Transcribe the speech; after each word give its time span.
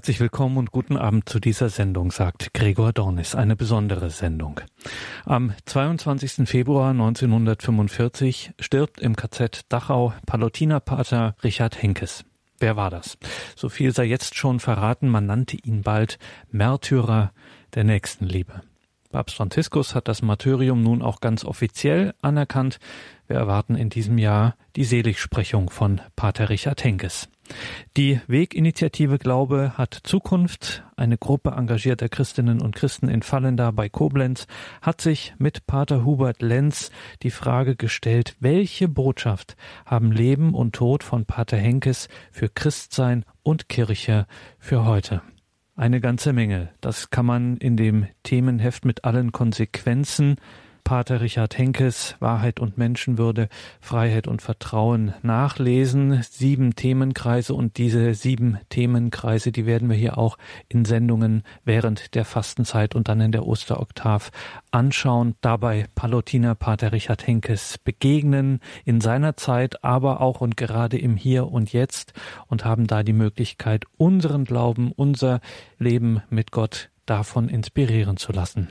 Herzlich 0.00 0.20
willkommen 0.20 0.56
und 0.56 0.72
guten 0.72 0.96
Abend 0.96 1.28
zu 1.28 1.40
dieser 1.40 1.68
Sendung, 1.68 2.10
sagt 2.10 2.54
Gregor 2.54 2.94
Dornis, 2.94 3.34
eine 3.34 3.54
besondere 3.54 4.08
Sendung. 4.08 4.62
Am 5.26 5.52
22. 5.66 6.48
Februar 6.48 6.92
1945 6.92 8.52
stirbt 8.58 8.98
im 9.02 9.14
KZ 9.14 9.66
Dachau 9.68 10.14
Palutinerpater 10.24 11.36
Richard 11.44 11.82
Henkes. 11.82 12.24
Wer 12.58 12.76
war 12.76 12.88
das? 12.88 13.18
So 13.54 13.68
viel 13.68 13.92
sei 13.92 14.04
jetzt 14.04 14.36
schon 14.36 14.58
verraten, 14.58 15.06
man 15.06 15.26
nannte 15.26 15.58
ihn 15.58 15.82
bald 15.82 16.18
Märtyrer 16.50 17.32
der 17.74 17.84
Nächstenliebe. 17.84 18.62
Papst 19.10 19.36
Franziskus 19.36 19.94
hat 19.94 20.08
das 20.08 20.22
Martyrium 20.22 20.82
nun 20.82 21.02
auch 21.02 21.20
ganz 21.20 21.44
offiziell 21.44 22.14
anerkannt. 22.22 22.78
Wir 23.26 23.36
erwarten 23.36 23.74
in 23.74 23.90
diesem 23.90 24.16
Jahr 24.16 24.54
die 24.76 24.84
Seligsprechung 24.84 25.68
von 25.68 26.00
Pater 26.16 26.48
Richard 26.48 26.84
Henkes. 26.84 27.28
Die 27.96 28.20
Weginitiative 28.26 29.18
Glaube 29.18 29.72
hat 29.76 29.98
Zukunft. 30.04 30.84
Eine 30.96 31.18
Gruppe 31.18 31.50
engagierter 31.50 32.08
Christinnen 32.08 32.60
und 32.60 32.76
Christen 32.76 33.08
in 33.08 33.22
Fallenda 33.22 33.70
bei 33.70 33.88
Koblenz 33.88 34.46
hat 34.82 35.00
sich 35.00 35.34
mit 35.38 35.66
Pater 35.66 36.04
Hubert 36.04 36.42
Lenz 36.42 36.90
die 37.22 37.30
Frage 37.30 37.76
gestellt, 37.76 38.36
welche 38.40 38.88
Botschaft 38.88 39.56
haben 39.86 40.12
Leben 40.12 40.54
und 40.54 40.74
Tod 40.74 41.02
von 41.02 41.26
Pater 41.26 41.56
Henkes 41.56 42.08
für 42.30 42.48
Christsein 42.48 43.24
und 43.42 43.68
Kirche 43.68 44.26
für 44.58 44.84
heute? 44.84 45.22
Eine 45.76 46.00
ganze 46.00 46.32
Menge. 46.32 46.70
Das 46.80 47.10
kann 47.10 47.24
man 47.24 47.56
in 47.56 47.76
dem 47.76 48.06
Themenheft 48.22 48.84
mit 48.84 49.04
allen 49.04 49.32
Konsequenzen 49.32 50.36
Pater 50.84 51.20
Richard 51.20 51.56
Henkes 51.56 52.16
Wahrheit 52.20 52.60
und 52.60 52.78
Menschenwürde, 52.78 53.48
Freiheit 53.80 54.26
und 54.26 54.42
Vertrauen 54.42 55.14
nachlesen. 55.22 56.22
Sieben 56.22 56.74
Themenkreise 56.74 57.54
und 57.54 57.78
diese 57.78 58.14
sieben 58.14 58.58
Themenkreise, 58.68 59.52
die 59.52 59.66
werden 59.66 59.88
wir 59.88 59.96
hier 59.96 60.18
auch 60.18 60.38
in 60.68 60.84
Sendungen 60.84 61.42
während 61.64 62.14
der 62.14 62.24
Fastenzeit 62.24 62.94
und 62.94 63.08
dann 63.08 63.20
in 63.20 63.32
der 63.32 63.46
Osteroktav 63.46 64.30
anschauen. 64.70 65.34
Dabei 65.40 65.86
Palutiner 65.94 66.54
Pater 66.54 66.92
Richard 66.92 67.26
Henkes 67.26 67.78
begegnen 67.78 68.60
in 68.84 69.00
seiner 69.00 69.36
Zeit, 69.36 69.84
aber 69.84 70.20
auch 70.20 70.40
und 70.40 70.56
gerade 70.56 70.98
im 70.98 71.16
Hier 71.16 71.48
und 71.48 71.72
Jetzt 71.72 72.12
und 72.46 72.64
haben 72.64 72.86
da 72.86 73.02
die 73.02 73.12
Möglichkeit, 73.12 73.84
unseren 73.96 74.44
Glauben, 74.44 74.92
unser 74.92 75.40
Leben 75.78 76.22
mit 76.30 76.52
Gott 76.52 76.90
davon 77.06 77.48
inspirieren 77.48 78.16
zu 78.16 78.32
lassen. 78.32 78.68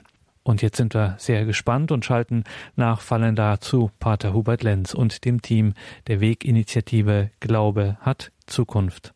Und 0.50 0.64
jetzt 0.64 0.78
sind 0.78 0.95
wir 0.95 1.14
sehr 1.19 1.45
gespannt 1.45 1.92
und 1.92 2.03
schalten 2.03 2.44
nach 2.75 3.02
Fallenda 3.02 3.61
zu 3.61 3.92
Pater 4.00 4.33
Hubert 4.33 4.64
Lenz 4.64 4.95
und 4.95 5.23
dem 5.23 5.44
Team 5.44 5.75
der 6.08 6.22
Weginitiative 6.22 7.30
Glaube 7.39 7.97
hat 8.02 8.31
Zukunft. 8.47 9.14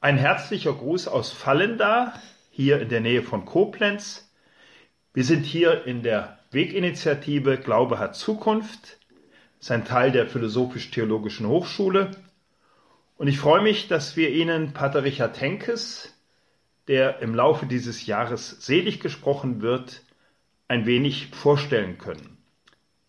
Ein 0.00 0.16
herzlicher 0.16 0.72
Gruß 0.72 1.06
aus 1.06 1.32
Fallenda, 1.32 2.14
hier 2.50 2.80
in 2.80 2.88
der 2.88 3.02
Nähe 3.02 3.22
von 3.22 3.44
Koblenz. 3.44 4.32
Wir 5.12 5.24
sind 5.24 5.44
hier 5.44 5.84
in 5.84 6.02
der 6.02 6.38
Weginitiative 6.50 7.58
Glaube 7.58 7.98
hat 7.98 8.16
Zukunft. 8.16 9.00
Das 9.58 9.66
ist 9.66 9.70
ein 9.70 9.84
Teil 9.84 10.12
der 10.12 10.26
Philosophisch-Theologischen 10.26 11.46
Hochschule. 11.46 12.10
Und 13.18 13.28
ich 13.28 13.38
freue 13.38 13.60
mich, 13.60 13.86
dass 13.86 14.16
wir 14.16 14.30
Ihnen 14.30 14.72
Pater 14.72 15.04
Richard 15.04 15.38
Henkes, 15.38 16.14
der 16.88 17.18
im 17.18 17.34
Laufe 17.34 17.66
dieses 17.66 18.06
Jahres 18.06 18.64
selig 18.64 18.98
gesprochen 18.98 19.60
wird, 19.60 20.00
ein 20.72 20.86
wenig 20.86 21.26
vorstellen 21.26 21.98
können. 21.98 22.38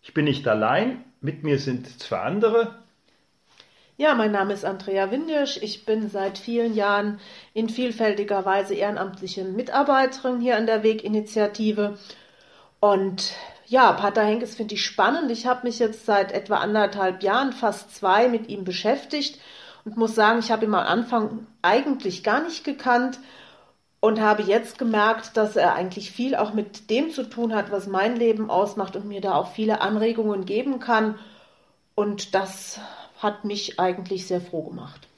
Ich 0.02 0.12
bin 0.12 0.26
nicht 0.26 0.46
allein, 0.46 1.02
mit 1.22 1.44
mir 1.44 1.58
sind 1.58 1.98
zwei 1.98 2.18
andere. 2.18 2.78
Ja, 3.96 4.14
mein 4.14 4.32
Name 4.32 4.52
ist 4.52 4.66
Andrea 4.66 5.10
Windisch. 5.10 5.58
Ich 5.62 5.86
bin 5.86 6.10
seit 6.10 6.36
vielen 6.36 6.74
Jahren 6.74 7.20
in 7.54 7.70
vielfältiger 7.70 8.44
Weise 8.44 8.74
ehrenamtliche 8.74 9.44
Mitarbeiterin 9.44 10.42
hier 10.42 10.58
an 10.58 10.66
der 10.66 10.82
Weginitiative. 10.82 11.96
Und 12.80 13.32
ja, 13.64 13.92
Pater 13.92 14.24
Henkes 14.24 14.56
finde 14.56 14.74
ich 14.74 14.84
spannend. 14.84 15.30
Ich 15.30 15.46
habe 15.46 15.66
mich 15.66 15.78
jetzt 15.78 16.04
seit 16.04 16.32
etwa 16.32 16.56
anderthalb 16.56 17.22
Jahren, 17.22 17.54
fast 17.54 17.96
zwei, 17.96 18.28
mit 18.28 18.50
ihm 18.50 18.64
beschäftigt 18.64 19.40
und 19.86 19.96
muss 19.96 20.14
sagen, 20.14 20.40
ich 20.40 20.50
habe 20.50 20.66
ihn 20.66 20.74
am 20.74 20.86
Anfang 20.86 21.46
eigentlich 21.62 22.22
gar 22.22 22.42
nicht 22.42 22.62
gekannt 22.62 23.18
und 24.04 24.20
habe 24.20 24.42
jetzt 24.42 24.76
gemerkt, 24.76 25.34
dass 25.38 25.56
er 25.56 25.74
eigentlich 25.74 26.10
viel 26.10 26.34
auch 26.34 26.52
mit 26.52 26.90
dem 26.90 27.10
zu 27.10 27.22
tun 27.22 27.54
hat, 27.54 27.72
was 27.72 27.86
mein 27.86 28.16
Leben 28.16 28.50
ausmacht 28.50 28.96
und 28.96 29.08
mir 29.08 29.22
da 29.22 29.34
auch 29.34 29.52
viele 29.52 29.80
Anregungen 29.80 30.44
geben 30.44 30.78
kann. 30.78 31.18
Und 31.94 32.34
das 32.34 32.80
hat 33.16 33.46
mich 33.46 33.80
eigentlich 33.80 34.26
sehr 34.26 34.42
froh 34.42 34.64
gemacht. 34.64 35.08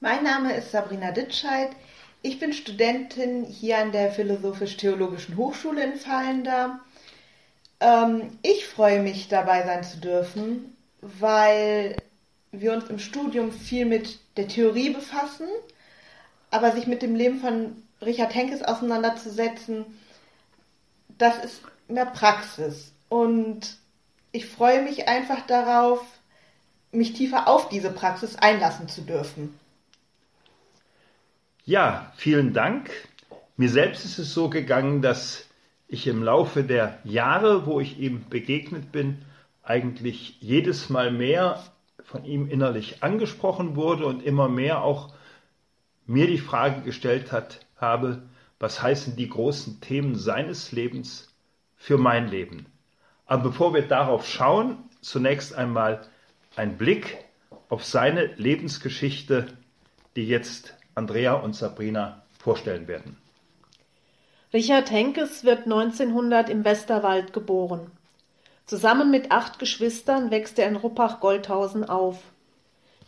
Mein 0.00 0.24
Name 0.24 0.52
ist 0.56 0.72
Sabrina 0.72 1.12
Ditscheid. 1.12 1.70
Ich 2.22 2.40
bin 2.40 2.52
Studentin 2.52 3.44
hier 3.44 3.78
an 3.78 3.92
der 3.92 4.10
Philosophisch-Theologischen 4.10 5.36
Hochschule 5.36 5.84
in 5.84 5.94
Fallenda. 5.94 6.80
Ähm, 7.78 8.36
ich 8.42 8.66
freue 8.66 9.00
mich, 9.00 9.28
dabei 9.28 9.62
sein 9.62 9.84
zu 9.84 9.98
dürfen, 9.98 10.76
weil 11.02 11.94
wir 12.50 12.72
uns 12.72 12.90
im 12.90 12.98
Studium 12.98 13.52
viel 13.52 13.84
mit 13.84 14.18
der 14.36 14.48
Theorie 14.48 14.90
befassen 14.90 15.46
aber 16.54 16.70
sich 16.70 16.86
mit 16.86 17.02
dem 17.02 17.16
Leben 17.16 17.40
von 17.40 17.82
Richard 18.00 18.32
Henkes 18.34 18.62
auseinanderzusetzen, 18.62 19.86
das 21.18 21.36
ist 21.44 21.62
mehr 21.88 22.06
Praxis. 22.06 22.92
Und 23.08 23.76
ich 24.30 24.46
freue 24.46 24.82
mich 24.82 25.08
einfach 25.08 25.44
darauf, 25.46 26.00
mich 26.92 27.12
tiefer 27.12 27.48
auf 27.48 27.68
diese 27.68 27.90
Praxis 27.90 28.36
einlassen 28.36 28.88
zu 28.88 29.02
dürfen. 29.02 29.58
Ja, 31.64 32.12
vielen 32.16 32.52
Dank. 32.52 32.90
Mir 33.56 33.68
selbst 33.68 34.04
ist 34.04 34.18
es 34.18 34.32
so 34.32 34.48
gegangen, 34.48 35.02
dass 35.02 35.46
ich 35.88 36.06
im 36.06 36.22
Laufe 36.22 36.62
der 36.62 36.98
Jahre, 37.02 37.66
wo 37.66 37.80
ich 37.80 37.98
ihm 37.98 38.26
begegnet 38.28 38.92
bin, 38.92 39.24
eigentlich 39.64 40.36
jedes 40.40 40.88
Mal 40.88 41.10
mehr 41.10 41.64
von 42.04 42.24
ihm 42.24 42.48
innerlich 42.48 43.02
angesprochen 43.02 43.74
wurde 43.74 44.06
und 44.06 44.22
immer 44.22 44.48
mehr 44.48 44.82
auch 44.82 45.13
mir 46.06 46.26
die 46.26 46.38
Frage 46.38 46.82
gestellt 46.82 47.32
hat, 47.32 47.60
habe, 47.76 48.22
was 48.58 48.82
heißen 48.82 49.16
die 49.16 49.28
großen 49.28 49.80
Themen 49.80 50.16
seines 50.16 50.72
Lebens 50.72 51.28
für 51.76 51.98
mein 51.98 52.28
Leben? 52.28 52.66
Aber 53.26 53.44
bevor 53.44 53.74
wir 53.74 53.82
darauf 53.82 54.28
schauen, 54.28 54.78
zunächst 55.00 55.54
einmal 55.54 56.06
ein 56.56 56.76
Blick 56.76 57.18
auf 57.68 57.84
seine 57.84 58.26
Lebensgeschichte, 58.36 59.46
die 60.16 60.26
jetzt 60.26 60.74
Andrea 60.94 61.34
und 61.34 61.56
Sabrina 61.56 62.22
vorstellen 62.38 62.86
werden. 62.88 63.16
Richard 64.52 64.90
Henkes 64.90 65.44
wird 65.44 65.64
1900 65.64 66.48
im 66.48 66.64
Westerwald 66.64 67.32
geboren. 67.32 67.90
Zusammen 68.66 69.10
mit 69.10 69.32
acht 69.32 69.58
Geschwistern 69.58 70.30
wächst 70.30 70.58
er 70.58 70.68
in 70.68 70.76
Ruppach-Goldhausen 70.76 71.84
auf. 71.84 72.22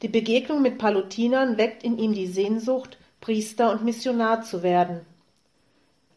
Die 0.02 0.08
Begegnung 0.08 0.60
mit 0.60 0.78
Palutinern 0.78 1.56
weckt 1.56 1.82
in 1.82 1.98
ihm 1.98 2.12
die 2.12 2.26
Sehnsucht, 2.26 2.98
Priester 3.20 3.72
und 3.72 3.84
Missionar 3.84 4.42
zu 4.42 4.62
werden. 4.62 5.00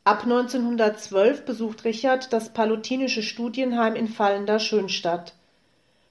Ab 0.04 0.24
1912 0.24 1.46
besucht 1.46 1.86
Richard 1.86 2.34
das 2.34 2.50
Palutinische 2.50 3.24
Studienheim 3.24 3.96
in 3.96 4.08
Fallender 4.08 4.60
Schönstadt. 4.60 5.34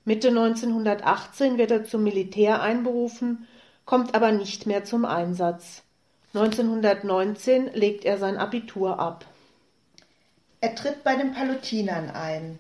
Mitte 0.05 0.29
1918 0.29 1.59
wird 1.59 1.71
er 1.71 1.85
zum 1.85 2.05
Militär 2.05 2.63
einberufen, 2.63 3.47
kommt 3.85 4.15
aber 4.15 4.33
nicht 4.33 4.67
mehr 4.67 4.85
zum 4.85 5.05
Einsatz. 5.05 5.83
1919 6.33 7.73
legt 7.75 8.05
er 8.05 8.19
sein 8.19 8.37
Abitur 8.37 8.99
ab. 8.99 9.25
Er 10.61 10.75
tritt 10.75 11.05
bei 11.05 11.17
den 11.17 11.33
Palutinern 11.33 12.11
ein. 12.11 12.59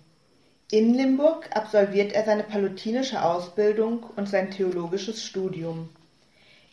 In 0.71 0.93
Limburg 0.93 1.49
absolviert 1.56 2.12
er 2.12 2.27
seine 2.27 2.43
palutinische 2.43 3.23
Ausbildung 3.23 4.03
und 4.17 4.29
sein 4.29 4.51
theologisches 4.51 5.25
Studium. 5.25 5.89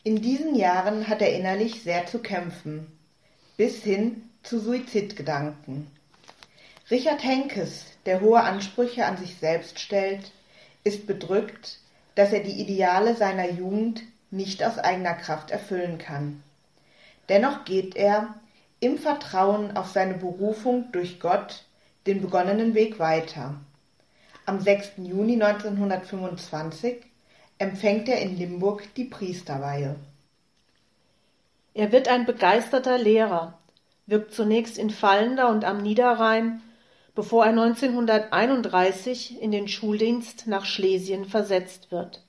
In 0.03 0.21
diesen 0.21 0.53
Jahren 0.53 1.07
hat 1.07 1.21
er 1.21 1.33
innerlich 1.33 1.81
sehr 1.81 2.05
zu 2.05 2.19
kämpfen, 2.19 2.87
bis 3.55 3.81
hin 3.83 4.29
zu 4.43 4.59
Suizidgedanken. 4.59 5.87
Richard 6.91 7.23
Henkes, 7.23 7.85
der 8.05 8.19
hohe 8.19 8.41
Ansprüche 8.41 9.05
an 9.05 9.15
sich 9.15 9.37
selbst 9.37 9.79
stellt, 9.79 10.29
ist 10.83 11.07
bedrückt, 11.07 11.79
dass 12.15 12.33
er 12.33 12.41
die 12.41 12.59
Ideale 12.59 13.15
seiner 13.15 13.49
Jugend 13.49 14.03
nicht 14.29 14.61
aus 14.61 14.77
eigener 14.77 15.13
Kraft 15.13 15.51
erfüllen 15.51 15.99
kann. 15.99 16.43
Dennoch 17.29 17.63
geht 17.63 17.95
er, 17.95 18.35
im 18.81 18.97
Vertrauen 18.97 19.77
auf 19.77 19.87
seine 19.87 20.15
Berufung 20.15 20.91
durch 20.91 21.21
Gott, 21.21 21.63
den 22.07 22.21
begonnenen 22.21 22.75
Weg 22.75 22.99
weiter. 22.99 23.55
Am 24.47 24.59
6. 24.59 24.91
Juni 24.97 25.41
1925 25.41 26.97
empfängt 27.57 28.07
er 28.07 28.21
in 28.21 28.37
Limburg 28.37 28.93
die 28.95 29.05
Priesterweihe. 29.05 29.95
Er 31.73 31.91
wird 31.91 32.07
ein 32.07 32.27
begeisterter 32.27 32.99
Lehrer, 32.99 33.57
wirkt 34.05 34.33
zunächst 34.35 34.77
in 34.77 34.91
Fallender 34.91 35.49
und 35.49 35.65
am 35.65 35.81
Niederrhein, 35.81 36.61
bevor 37.15 37.45
er 37.45 37.51
1931 37.51 39.41
in 39.41 39.51
den 39.51 39.67
Schuldienst 39.67 40.45
nach 40.45 40.65
Schlesien 40.65 41.25
versetzt 41.25 41.91
wird. 41.91 42.21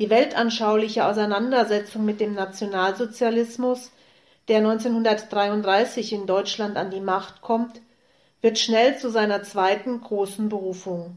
Die 0.00 0.10
weltanschauliche 0.10 1.06
Auseinandersetzung 1.06 2.04
mit 2.04 2.18
dem 2.18 2.34
Nationalsozialismus, 2.34 3.92
der 4.48 4.58
1933 4.58 6.12
in 6.12 6.26
Deutschland 6.26 6.76
an 6.76 6.90
die 6.90 7.00
Macht 7.00 7.40
kommt, 7.40 7.80
wird 8.42 8.58
schnell 8.58 8.98
zu 8.98 9.08
seiner 9.08 9.42
zweiten 9.44 10.00
großen 10.00 10.48
Berufung. 10.48 11.16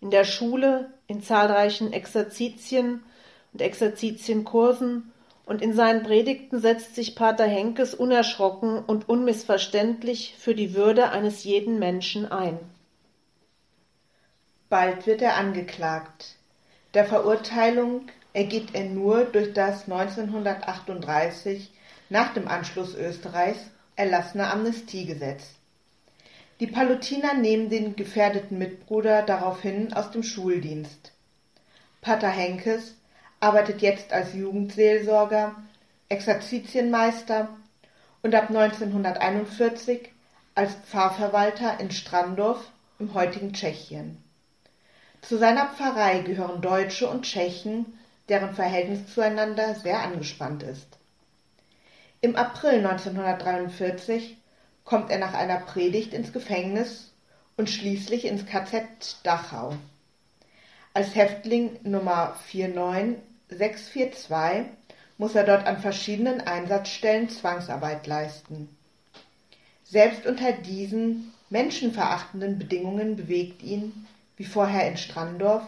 In 0.00 0.10
der 0.10 0.24
Schule, 0.24 0.92
in 1.06 1.22
zahlreichen 1.22 1.92
Exerzitien 1.92 3.02
und 3.52 3.62
Exerzitienkursen 3.62 5.10
und 5.46 5.62
in 5.62 5.74
seinen 5.74 6.02
Predigten 6.02 6.60
setzt 6.60 6.94
sich 6.94 7.16
Pater 7.16 7.46
Henkes 7.46 7.94
unerschrocken 7.94 8.78
und 8.78 9.08
unmissverständlich 9.08 10.36
für 10.38 10.54
die 10.54 10.74
Würde 10.74 11.10
eines 11.10 11.44
jeden 11.44 11.78
Menschen 11.78 12.30
ein. 12.30 12.58
Bald 14.68 15.06
wird 15.06 15.22
er 15.22 15.36
angeklagt. 15.36 16.36
Der 16.92 17.04
Verurteilung 17.04 18.06
ergeht 18.32 18.74
er 18.74 18.84
nur 18.84 19.24
durch 19.24 19.54
das 19.54 19.84
1938 19.84 21.70
nach 22.10 22.34
dem 22.34 22.48
Anschluss 22.48 22.94
Österreichs 22.94 23.60
erlassene 23.96 24.50
Amnestiegesetz. 24.50 25.54
Die 26.60 26.68
Palutiner 26.68 27.34
nehmen 27.34 27.68
den 27.68 27.96
gefährdeten 27.96 28.58
Mitbruder 28.58 29.22
daraufhin 29.22 29.92
aus 29.92 30.12
dem 30.12 30.22
Schuldienst. 30.22 31.12
Pater 32.00 32.28
Henkes 32.28 32.94
arbeitet 33.40 33.82
jetzt 33.82 34.12
als 34.12 34.34
Jugendseelsorger, 34.34 35.56
Exerzitienmeister 36.08 37.48
und 38.22 38.34
ab 38.36 38.50
1941 38.50 40.10
als 40.54 40.74
Pfarrverwalter 40.74 41.80
in 41.80 41.90
Strandorf 41.90 42.70
im 43.00 43.14
heutigen 43.14 43.52
Tschechien. 43.52 44.22
Zu 45.22 45.38
seiner 45.38 45.66
Pfarrei 45.66 46.20
gehören 46.20 46.60
Deutsche 46.60 47.08
und 47.08 47.22
Tschechen, 47.24 47.98
deren 48.28 48.54
Verhältnis 48.54 49.12
zueinander 49.12 49.74
sehr 49.74 50.02
angespannt 50.02 50.62
ist. 50.62 50.98
Im 52.20 52.36
April 52.36 52.86
1943 52.86 54.36
kommt 54.84 55.10
er 55.10 55.18
nach 55.18 55.34
einer 55.34 55.58
Predigt 55.58 56.14
ins 56.14 56.32
Gefängnis 56.32 57.10
und 57.56 57.70
schließlich 57.70 58.26
ins 58.26 58.46
KZ 58.46 59.16
Dachau. 59.22 59.74
Als 60.92 61.14
Häftling 61.14 61.78
Nummer 61.82 62.36
49642 62.46 64.66
muss 65.18 65.34
er 65.34 65.44
dort 65.44 65.66
an 65.66 65.78
verschiedenen 65.78 66.40
Einsatzstellen 66.40 67.28
Zwangsarbeit 67.28 68.06
leisten. 68.06 68.68
Selbst 69.84 70.26
unter 70.26 70.52
diesen 70.52 71.32
menschenverachtenden 71.50 72.58
Bedingungen 72.58 73.16
bewegt 73.16 73.62
ihn 73.62 74.06
wie 74.36 74.44
vorher 74.44 74.88
in 74.88 74.96
Strandorf, 74.96 75.62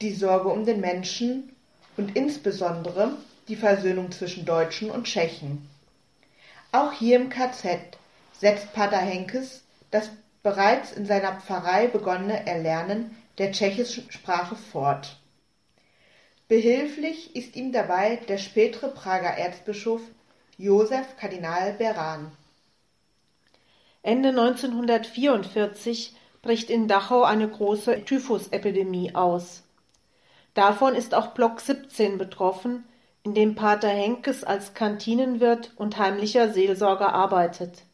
die 0.00 0.12
Sorge 0.12 0.48
um 0.48 0.64
den 0.64 0.80
Menschen 0.80 1.50
und 1.96 2.16
insbesondere 2.16 3.16
die 3.48 3.56
Versöhnung 3.56 4.10
zwischen 4.10 4.44
Deutschen 4.44 4.90
und 4.90 5.04
Tschechen. 5.04 5.68
Auch 6.72 6.92
hier 6.92 7.16
im 7.16 7.28
KZ 7.28 7.98
setzt 8.42 8.72
Pater 8.72 8.98
Henkes 8.98 9.62
das 9.92 10.10
bereits 10.42 10.90
in 10.90 11.06
seiner 11.06 11.40
Pfarrei 11.40 11.86
begonnene 11.86 12.44
Erlernen 12.44 13.16
der 13.38 13.52
tschechischen 13.52 14.10
Sprache 14.10 14.56
fort. 14.56 15.16
Behilflich 16.48 17.36
ist 17.36 17.54
ihm 17.54 17.70
dabei 17.70 18.16
der 18.16 18.38
spätere 18.38 18.88
Prager 18.88 19.28
Erzbischof 19.28 20.00
Josef 20.58 21.16
Kardinal 21.16 21.74
Beran. 21.74 22.32
Ende 24.02 24.30
1944 24.30 26.16
bricht 26.42 26.68
in 26.68 26.88
Dachau 26.88 27.22
eine 27.22 27.48
große 27.48 28.04
Typhusepidemie 28.04 29.14
aus. 29.14 29.62
Davon 30.54 30.96
ist 30.96 31.14
auch 31.14 31.28
Block 31.28 31.60
17 31.60 32.18
betroffen, 32.18 32.82
in 33.22 33.34
dem 33.34 33.54
Pater 33.54 33.88
Henkes 33.88 34.42
als 34.42 34.74
Kantinenwirt 34.74 35.70
und 35.76 35.96
heimlicher 35.96 36.52
Seelsorger 36.52 37.14
arbeitet. 37.14 37.84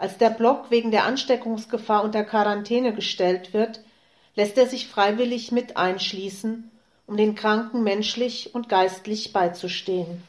Als 0.00 0.16
der 0.16 0.30
Block 0.30 0.70
wegen 0.70 0.90
der 0.90 1.04
Ansteckungsgefahr 1.04 2.02
unter 2.02 2.24
Quarantäne 2.24 2.94
gestellt 2.94 3.52
wird, 3.52 3.80
lässt 4.34 4.56
er 4.56 4.66
sich 4.66 4.88
freiwillig 4.88 5.52
mit 5.52 5.76
einschließen, 5.76 6.70
um 7.06 7.18
den 7.18 7.34
Kranken 7.34 7.82
menschlich 7.82 8.54
und 8.54 8.70
geistlich 8.70 9.34
beizustehen. 9.34 10.22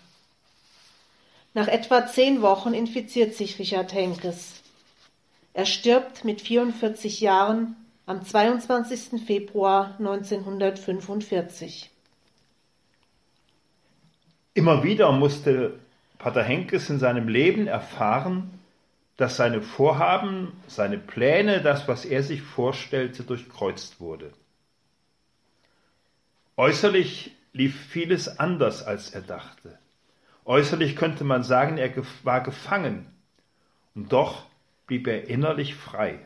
Nach 1.54 1.70
etwa 1.70 2.06
zehn 2.06 2.42
Wochen 2.42 2.74
infiziert 2.74 3.34
sich 3.34 3.60
Richard 3.60 3.94
Henkes. 3.94 4.62
Er 5.54 5.66
stirbt 5.66 6.26
mit 6.26 6.42
44 6.42 7.22
Jahren 7.22 7.78
am 8.06 8.26
22. 8.26 9.26
Februar 9.26 9.96
1945. 10.00 11.90
Immer 14.54 14.84
wieder 14.84 15.14
musste 15.14 15.80
Pater 16.18 16.44
Henkes 16.44 16.90
in 16.90 17.00
seinem 17.00 17.30
Leben 17.30 17.68
erfahren, 17.68 18.61
dass 19.22 19.36
seine 19.36 19.62
Vorhaben, 19.62 20.52
seine 20.66 20.98
Pläne, 20.98 21.62
das, 21.62 21.88
was 21.88 22.06
er 22.06 22.24
sich 22.24 22.42
vorstellte, 22.42 23.22
durchkreuzt 23.22 24.00
wurde. 24.00 24.32
Äußerlich 26.58 27.36
lief 27.54 27.80
vieles 27.80 28.40
anders, 28.40 28.82
als 28.82 29.12
er 29.12 29.22
dachte. 29.22 29.78
Äußerlich 30.44 30.96
könnte 30.96 31.24
man 31.24 31.44
sagen, 31.44 31.78
er 31.78 31.94
war 32.24 32.42
gefangen. 32.42 33.14
Und 33.94 34.12
doch 34.12 34.48
blieb 34.88 35.06
er 35.06 35.28
innerlich 35.28 35.76
frei. 35.76 36.18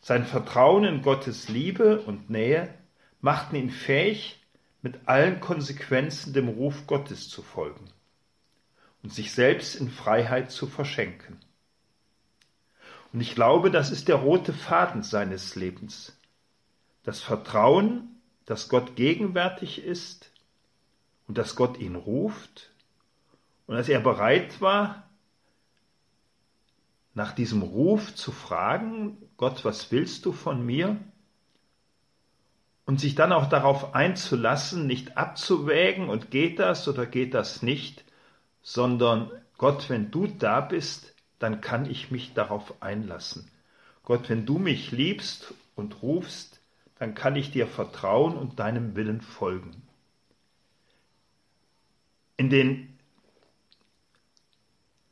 Sein 0.00 0.24
Vertrauen 0.24 0.84
in 0.84 1.02
Gottes 1.02 1.48
Liebe 1.48 2.00
und 2.02 2.30
Nähe 2.30 2.72
machten 3.20 3.56
ihn 3.56 3.70
fähig, 3.70 4.40
mit 4.82 5.00
allen 5.06 5.40
Konsequenzen 5.40 6.32
dem 6.32 6.46
Ruf 6.46 6.86
Gottes 6.86 7.28
zu 7.28 7.42
folgen 7.42 7.90
und 9.02 9.12
sich 9.12 9.32
selbst 9.32 9.74
in 9.74 9.90
Freiheit 9.90 10.52
zu 10.52 10.68
verschenken. 10.68 11.40
Und 13.12 13.20
ich 13.20 13.34
glaube, 13.34 13.70
das 13.70 13.90
ist 13.90 14.08
der 14.08 14.16
rote 14.16 14.52
Faden 14.52 15.02
seines 15.02 15.54
Lebens. 15.56 16.16
Das 17.04 17.20
Vertrauen, 17.20 18.20
dass 18.44 18.68
Gott 18.68 18.96
gegenwärtig 18.96 19.82
ist 19.84 20.30
und 21.26 21.38
dass 21.38 21.56
Gott 21.56 21.78
ihn 21.78 21.94
ruft 21.94 22.70
und 23.66 23.76
dass 23.76 23.88
er 23.88 24.00
bereit 24.00 24.60
war, 24.60 25.08
nach 27.14 27.32
diesem 27.32 27.62
Ruf 27.62 28.14
zu 28.14 28.30
fragen, 28.30 29.18
Gott, 29.36 29.64
was 29.64 29.90
willst 29.90 30.24
du 30.24 30.32
von 30.32 30.64
mir? 30.64 30.96
Und 32.86 33.00
sich 33.00 33.14
dann 33.14 33.32
auch 33.32 33.48
darauf 33.48 33.94
einzulassen, 33.94 34.86
nicht 34.86 35.18
abzuwägen 35.18 36.08
und 36.08 36.30
geht 36.30 36.58
das 36.58 36.88
oder 36.88 37.04
geht 37.04 37.34
das 37.34 37.60
nicht, 37.60 38.04
sondern 38.62 39.30
Gott, 39.58 39.90
wenn 39.90 40.10
du 40.10 40.26
da 40.26 40.60
bist, 40.60 41.14
dann 41.38 41.60
kann 41.60 41.88
ich 41.88 42.10
mich 42.10 42.34
darauf 42.34 42.82
einlassen. 42.82 43.50
Gott, 44.02 44.28
wenn 44.28 44.46
du 44.46 44.58
mich 44.58 44.90
liebst 44.90 45.54
und 45.74 46.02
rufst, 46.02 46.60
dann 46.98 47.14
kann 47.14 47.36
ich 47.36 47.50
dir 47.50 47.66
vertrauen 47.66 48.36
und 48.36 48.58
deinem 48.58 48.96
Willen 48.96 49.20
folgen. 49.20 49.82
In 52.36 52.50
den 52.50 52.98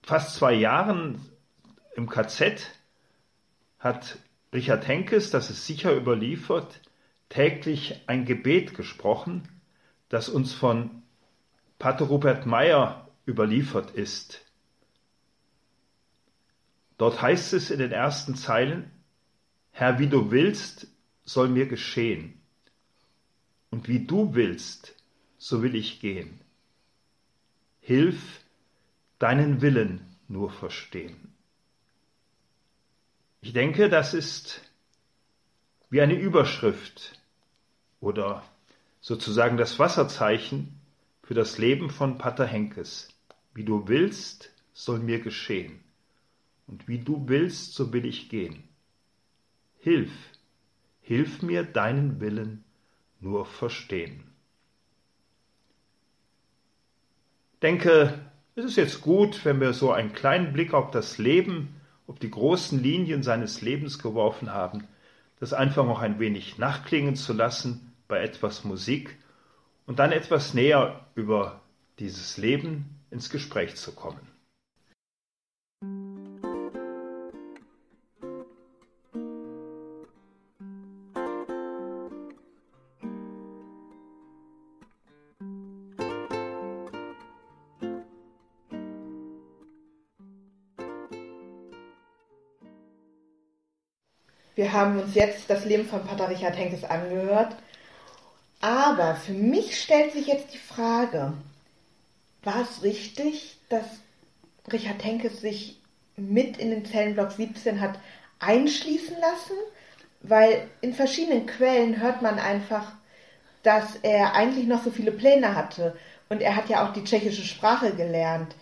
fast 0.02 0.36
zwei 0.36 0.54
Jahren 0.54 1.20
im 1.96 2.08
KZ 2.08 2.70
hat 3.78 4.18
Richard 4.52 4.86
Henkes, 4.86 5.30
das 5.30 5.50
ist 5.50 5.66
sicher 5.66 5.94
überliefert, 5.94 6.80
täglich 7.28 8.02
ein 8.06 8.24
Gebet 8.24 8.74
gesprochen, 8.74 9.48
das 10.08 10.28
uns 10.28 10.54
von 10.54 11.02
Pater 11.78 12.06
Rupert 12.06 12.46
Meyer 12.46 13.08
überliefert 13.26 13.90
ist. 13.90 14.45
Dort 16.98 17.20
heißt 17.20 17.52
es 17.52 17.70
in 17.70 17.78
den 17.78 17.92
ersten 17.92 18.34
Zeilen, 18.34 18.90
Herr, 19.70 19.98
wie 19.98 20.06
du 20.06 20.30
willst, 20.30 20.86
soll 21.24 21.48
mir 21.48 21.66
geschehen. 21.66 22.40
Und 23.70 23.88
wie 23.88 24.06
du 24.06 24.34
willst, 24.34 24.94
so 25.36 25.62
will 25.62 25.74
ich 25.74 26.00
gehen. 26.00 26.40
Hilf, 27.80 28.40
deinen 29.18 29.60
Willen 29.60 30.00
nur 30.28 30.50
verstehen. 30.50 31.32
Ich 33.42 33.52
denke, 33.52 33.88
das 33.88 34.14
ist 34.14 34.62
wie 35.90 36.00
eine 36.00 36.14
Überschrift 36.14 37.20
oder 38.00 38.42
sozusagen 39.00 39.56
das 39.56 39.78
Wasserzeichen 39.78 40.80
für 41.22 41.34
das 41.34 41.58
Leben 41.58 41.90
von 41.90 42.18
Pater 42.18 42.46
Henkes. 42.46 43.08
Wie 43.54 43.64
du 43.64 43.86
willst, 43.88 44.50
soll 44.72 44.98
mir 44.98 45.20
geschehen. 45.20 45.80
Und 46.66 46.88
wie 46.88 46.98
du 46.98 47.28
willst, 47.28 47.74
so 47.74 47.92
will 47.92 48.04
ich 48.04 48.28
gehen. 48.28 48.64
Hilf, 49.78 50.10
hilf 51.00 51.42
mir 51.42 51.62
deinen 51.62 52.20
Willen 52.20 52.64
nur 53.20 53.46
verstehen. 53.46 54.24
Denke, 57.62 58.18
es 58.54 58.64
ist 58.64 58.76
jetzt 58.76 59.00
gut, 59.00 59.44
wenn 59.44 59.60
wir 59.60 59.72
so 59.72 59.92
einen 59.92 60.12
kleinen 60.12 60.52
Blick 60.52 60.74
auf 60.74 60.90
das 60.90 61.18
Leben 61.18 61.80
auf 62.06 62.18
die 62.18 62.30
großen 62.30 62.82
Linien 62.82 63.22
seines 63.22 63.62
Lebens 63.62 63.98
geworfen 63.98 64.52
haben, 64.52 64.86
das 65.40 65.52
einfach 65.52 65.84
noch 65.84 66.00
ein 66.00 66.18
wenig 66.18 66.58
nachklingen 66.58 67.16
zu 67.16 67.32
lassen 67.32 67.92
bei 68.08 68.20
etwas 68.22 68.64
Musik 68.64 69.16
und 69.86 69.98
dann 69.98 70.12
etwas 70.12 70.54
näher 70.54 71.06
über 71.14 71.60
dieses 71.98 72.36
Leben 72.36 73.00
ins 73.10 73.30
Gespräch 73.30 73.76
zu 73.76 73.92
kommen. 73.92 74.25
Wir 94.56 94.72
haben 94.72 94.98
uns 94.98 95.14
jetzt 95.14 95.50
das 95.50 95.66
Leben 95.66 95.86
von 95.86 96.04
Pater 96.04 96.30
Richard 96.30 96.56
Henkes 96.56 96.82
angehört. 96.82 97.54
Aber 98.60 99.14
für 99.14 99.34
mich 99.34 99.80
stellt 99.80 100.12
sich 100.14 100.26
jetzt 100.26 100.54
die 100.54 100.58
Frage, 100.58 101.34
war 102.42 102.62
es 102.62 102.82
richtig, 102.82 103.58
dass 103.68 103.84
Richard 104.72 105.04
Henkes 105.04 105.42
sich 105.42 105.78
mit 106.16 106.56
in 106.56 106.70
den 106.70 106.86
Zellenblock 106.86 107.32
17 107.32 107.82
hat 107.82 107.98
einschließen 108.38 109.16
lassen? 109.20 109.56
Weil 110.22 110.66
in 110.80 110.94
verschiedenen 110.94 111.44
Quellen 111.44 112.00
hört 112.00 112.22
man 112.22 112.38
einfach, 112.38 112.92
dass 113.62 113.96
er 114.02 114.34
eigentlich 114.34 114.66
noch 114.66 114.82
so 114.82 114.90
viele 114.90 115.12
Pläne 115.12 115.54
hatte. 115.54 115.94
Und 116.30 116.40
er 116.40 116.56
hat 116.56 116.70
ja 116.70 116.86
auch 116.86 116.94
die 116.94 117.04
tschechische 117.04 117.44
Sprache 117.44 117.94
gelernt. 117.94 118.54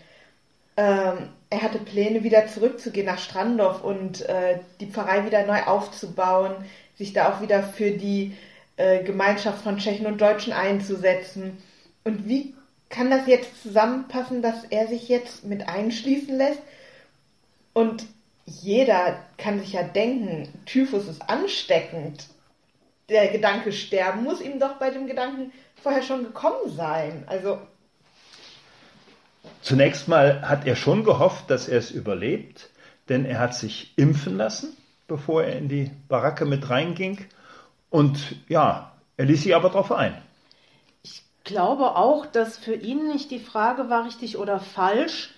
Ähm, 0.76 1.28
er 1.54 1.62
hatte 1.62 1.78
Pläne, 1.78 2.24
wieder 2.24 2.48
zurückzugehen 2.48 3.06
nach 3.06 3.18
Strandorf 3.18 3.84
und 3.84 4.22
äh, 4.22 4.58
die 4.80 4.86
Pfarrei 4.86 5.24
wieder 5.24 5.46
neu 5.46 5.62
aufzubauen, 5.62 6.52
sich 6.98 7.12
da 7.12 7.32
auch 7.32 7.40
wieder 7.40 7.62
für 7.62 7.92
die 7.92 8.36
äh, 8.76 9.04
Gemeinschaft 9.04 9.62
von 9.62 9.78
Tschechen 9.78 10.06
und 10.06 10.20
Deutschen 10.20 10.52
einzusetzen. 10.52 11.62
Und 12.02 12.28
wie 12.28 12.54
kann 12.88 13.08
das 13.08 13.28
jetzt 13.28 13.62
zusammenpassen, 13.62 14.42
dass 14.42 14.64
er 14.70 14.88
sich 14.88 15.08
jetzt 15.08 15.44
mit 15.44 15.68
einschließen 15.68 16.36
lässt? 16.36 16.60
Und 17.72 18.04
jeder 18.46 19.20
kann 19.38 19.60
sich 19.60 19.74
ja 19.74 19.84
denken, 19.84 20.48
Typhus 20.66 21.06
ist 21.06 21.22
ansteckend. 21.28 22.26
Der 23.08 23.28
Gedanke 23.28 23.70
sterben 23.72 24.24
muss 24.24 24.40
ihm 24.40 24.58
doch 24.58 24.74
bei 24.74 24.90
dem 24.90 25.06
Gedanken 25.06 25.52
vorher 25.80 26.02
schon 26.02 26.24
gekommen 26.24 26.68
sein. 26.74 27.22
Also 27.26 27.58
Zunächst 29.62 30.08
mal 30.08 30.46
hat 30.46 30.66
er 30.66 30.76
schon 30.76 31.04
gehofft, 31.04 31.50
dass 31.50 31.68
er 31.68 31.78
es 31.78 31.90
überlebt, 31.90 32.70
denn 33.08 33.24
er 33.24 33.38
hat 33.38 33.54
sich 33.54 33.96
impfen 33.96 34.36
lassen, 34.36 34.76
bevor 35.06 35.44
er 35.44 35.56
in 35.56 35.68
die 35.68 35.90
Baracke 36.08 36.44
mit 36.44 36.68
reinging. 36.70 37.26
Und 37.90 38.18
ja, 38.48 38.92
er 39.16 39.24
ließ 39.24 39.42
sich 39.42 39.54
aber 39.54 39.68
darauf 39.68 39.92
ein. 39.92 40.20
Ich 41.02 41.22
glaube 41.44 41.96
auch, 41.96 42.26
dass 42.26 42.58
für 42.58 42.74
ihn 42.74 43.08
nicht 43.08 43.30
die 43.30 43.38
Frage 43.38 43.88
war 43.90 44.04
richtig 44.04 44.36
oder 44.36 44.60
falsch, 44.60 45.34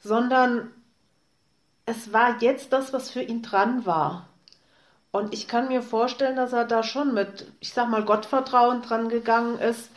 sondern 0.00 0.70
es 1.86 2.12
war 2.12 2.40
jetzt 2.40 2.72
das, 2.72 2.92
was 2.92 3.10
für 3.10 3.22
ihn 3.22 3.42
dran 3.42 3.86
war. 3.86 4.28
Und 5.10 5.32
ich 5.32 5.48
kann 5.48 5.68
mir 5.68 5.82
vorstellen, 5.82 6.36
dass 6.36 6.52
er 6.52 6.64
da 6.64 6.82
schon 6.82 7.14
mit, 7.14 7.50
ich 7.60 7.72
sag 7.72 7.88
mal, 7.88 8.04
Gottvertrauen 8.04 8.82
dran 8.82 9.08
gegangen 9.08 9.58
ist 9.58 9.90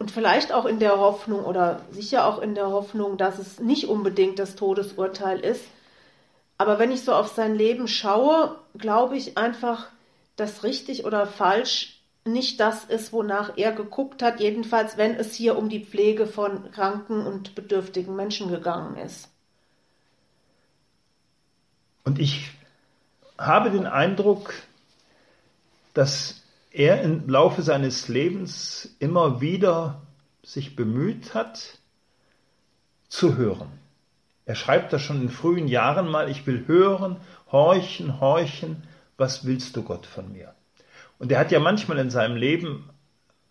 und 0.00 0.10
vielleicht 0.10 0.50
auch 0.50 0.64
in 0.64 0.78
der 0.78 0.98
Hoffnung 0.98 1.44
oder 1.44 1.82
sicher 1.90 2.24
auch 2.24 2.40
in 2.40 2.54
der 2.54 2.70
Hoffnung, 2.70 3.18
dass 3.18 3.38
es 3.38 3.60
nicht 3.60 3.84
unbedingt 3.84 4.38
das 4.38 4.56
Todesurteil 4.56 5.38
ist. 5.40 5.62
Aber 6.56 6.78
wenn 6.78 6.90
ich 6.90 7.04
so 7.04 7.12
auf 7.12 7.28
sein 7.28 7.54
Leben 7.54 7.86
schaue, 7.86 8.56
glaube 8.78 9.18
ich 9.18 9.36
einfach, 9.36 9.88
dass 10.36 10.64
richtig 10.64 11.04
oder 11.04 11.26
falsch 11.26 12.00
nicht 12.24 12.60
das 12.60 12.84
ist, 12.84 13.12
wonach 13.12 13.58
er 13.58 13.72
geguckt 13.72 14.22
hat, 14.22 14.40
jedenfalls 14.40 14.96
wenn 14.96 15.14
es 15.14 15.34
hier 15.34 15.58
um 15.58 15.68
die 15.68 15.84
Pflege 15.84 16.26
von 16.26 16.70
kranken 16.70 17.26
und 17.26 17.54
bedürftigen 17.54 18.16
Menschen 18.16 18.48
gegangen 18.48 18.96
ist. 18.96 19.28
Und 22.04 22.18
ich 22.18 22.50
habe 23.36 23.70
den 23.70 23.86
Eindruck, 23.86 24.54
dass 25.92 26.39
er 26.70 27.02
im 27.02 27.28
Laufe 27.28 27.62
seines 27.62 28.08
Lebens 28.08 28.96
immer 28.98 29.40
wieder 29.40 30.02
sich 30.42 30.76
bemüht 30.76 31.34
hat, 31.34 31.78
zu 33.08 33.36
hören. 33.36 33.68
Er 34.46 34.54
schreibt 34.54 34.92
das 34.92 35.02
schon 35.02 35.20
in 35.20 35.28
frühen 35.28 35.68
Jahren 35.68 36.08
mal, 36.08 36.30
ich 36.30 36.46
will 36.46 36.64
hören, 36.66 37.16
horchen, 37.52 38.20
horchen, 38.20 38.84
was 39.16 39.44
willst 39.44 39.76
du 39.76 39.82
Gott 39.82 40.06
von 40.06 40.32
mir? 40.32 40.54
Und 41.18 41.30
er 41.30 41.38
hat 41.38 41.52
ja 41.52 41.60
manchmal 41.60 41.98
in 41.98 42.10
seinem 42.10 42.36
Leben 42.36 42.88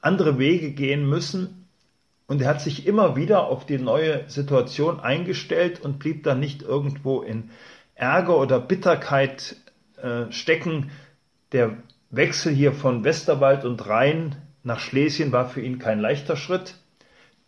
andere 0.02 0.40
Wege 0.40 0.72
gehen 0.72 1.08
müssen 1.08 1.68
und 2.28 2.42
er 2.42 2.48
hat 2.48 2.62
sich 2.62 2.88
immer 2.88 3.16
wieder 3.16 3.48
auf 3.48 3.66
die 3.66 3.78
neue 3.78 4.30
Situation 4.30 5.00
eingestellt 5.00 5.82
und 5.82 6.00
blieb 6.00 6.24
dann 6.24 6.40
nicht 6.40 6.62
irgendwo 6.62 7.22
in 7.22 7.50
Ärger 7.96 8.38
oder 8.38 8.60
Bitterkeit 8.60 9.58
äh, 9.98 10.32
stecken. 10.32 10.92
Der 11.52 11.78
Wechsel 12.12 12.54
hier 12.54 12.74
von 12.74 13.04
Westerwald 13.04 13.66
und 13.66 13.88
Rhein 13.88 14.36
nach 14.64 14.80
Schlesien 14.80 15.32
war 15.32 15.50
für 15.50 15.62
ihn 15.62 15.80
kein 15.80 16.00
leichter 16.00 16.36
Schritt, 16.36 16.76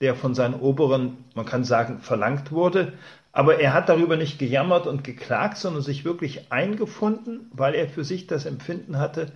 der 0.01 0.15
von 0.15 0.33
seinen 0.33 0.59
Oberen, 0.59 1.25
man 1.35 1.45
kann 1.45 1.63
sagen, 1.63 1.99
verlangt 1.99 2.51
wurde. 2.51 2.93
Aber 3.31 3.59
er 3.59 3.73
hat 3.73 3.89
darüber 3.89 4.17
nicht 4.17 4.39
gejammert 4.39 4.87
und 4.87 5.03
geklagt, 5.03 5.57
sondern 5.57 5.81
sich 5.81 6.05
wirklich 6.05 6.51
eingefunden, 6.51 7.49
weil 7.51 7.75
er 7.75 7.87
für 7.87 8.03
sich 8.03 8.27
das 8.27 8.45
Empfinden 8.45 8.97
hatte, 8.97 9.31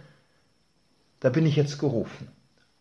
da 1.22 1.30
bin 1.30 1.46
ich 1.46 1.56
jetzt 1.56 1.80
gerufen. 1.80 2.28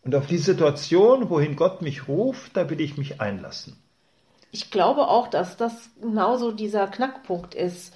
Und 0.03 0.13
auf 0.13 0.27
die 0.27 0.37
Situation, 0.37 1.29
wohin 1.29 1.55
Gott 1.55 1.81
mich 1.81 2.07
ruft, 2.07 2.55
da 2.55 2.69
will 2.69 2.79
ich 2.79 2.97
mich 2.97 3.21
einlassen. 3.21 3.75
Ich 4.51 4.71
glaube 4.71 5.07
auch, 5.07 5.27
dass 5.27 5.57
das 5.57 5.89
genauso 5.99 6.51
dieser 6.51 6.87
Knackpunkt 6.87 7.55
ist. 7.55 7.93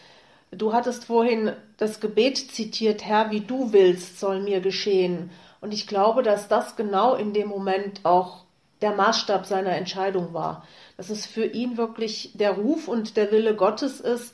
Du 0.51 0.73
hattest 0.73 1.05
vorhin 1.05 1.53
das 1.77 1.99
Gebet 1.99 2.37
zitiert, 2.37 3.05
Herr, 3.05 3.29
wie 3.29 3.41
du 3.41 3.71
willst, 3.71 4.19
soll 4.19 4.41
mir 4.41 4.61
geschehen. 4.61 5.29
Und 5.61 5.73
ich 5.73 5.85
glaube, 5.85 6.23
dass 6.23 6.47
das 6.47 6.75
genau 6.75 7.13
in 7.15 7.33
dem 7.33 7.47
Moment 7.47 8.01
auch 8.03 8.45
der 8.81 8.95
Maßstab 8.95 9.45
seiner 9.45 9.75
Entscheidung 9.75 10.33
war. 10.33 10.65
Dass 10.97 11.09
es 11.09 11.25
für 11.25 11.45
ihn 11.45 11.77
wirklich 11.77 12.31
der 12.33 12.53
Ruf 12.53 12.87
und 12.87 13.17
der 13.17 13.31
Wille 13.31 13.55
Gottes 13.55 13.99
ist, 13.99 14.33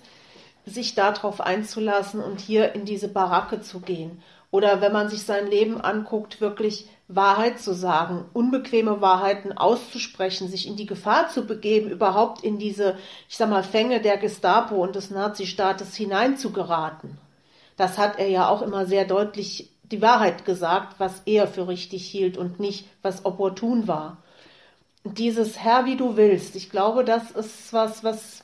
sich 0.65 0.95
darauf 0.95 1.41
einzulassen 1.41 2.21
und 2.21 2.39
hier 2.39 2.73
in 2.73 2.85
diese 2.85 3.07
Baracke 3.07 3.61
zu 3.61 3.81
gehen. 3.81 4.23
Oder 4.51 4.81
wenn 4.81 4.93
man 4.93 5.09
sich 5.09 5.23
sein 5.23 5.47
Leben 5.47 5.81
anguckt, 5.81 6.39
wirklich 6.39 6.87
Wahrheit 7.07 7.59
zu 7.59 7.73
sagen, 7.73 8.25
unbequeme 8.33 8.99
Wahrheiten 8.99 9.55
auszusprechen, 9.55 10.49
sich 10.49 10.67
in 10.67 10.75
die 10.75 10.87
Gefahr 10.87 11.29
zu 11.29 11.45
begeben, 11.45 11.91
überhaupt 11.91 12.43
in 12.43 12.57
diese, 12.57 12.97
ich 13.29 13.37
sag 13.37 13.49
mal, 13.49 13.63
Fänge 13.63 14.01
der 14.01 14.17
Gestapo 14.17 14.75
und 14.75 14.95
des 14.95 15.11
Nazistaates 15.11 15.95
hineinzugeraten. 15.95 17.17
Das 17.77 17.97
hat 17.97 18.17
er 18.17 18.29
ja 18.29 18.49
auch 18.49 18.61
immer 18.61 18.85
sehr 18.85 19.05
deutlich 19.05 19.69
die 19.83 20.01
Wahrheit 20.01 20.45
gesagt, 20.45 20.95
was 20.99 21.21
er 21.25 21.47
für 21.47 21.67
richtig 21.67 22.07
hielt 22.07 22.37
und 22.37 22.59
nicht, 22.59 22.87
was 23.03 23.25
opportun 23.25 23.87
war. 23.87 24.17
Dieses 25.03 25.59
Herr, 25.59 25.85
wie 25.85 25.97
du 25.97 26.17
willst, 26.17 26.55
ich 26.55 26.71
glaube, 26.71 27.03
das 27.03 27.29
ist 27.29 27.71
was, 27.71 28.03
was 28.03 28.43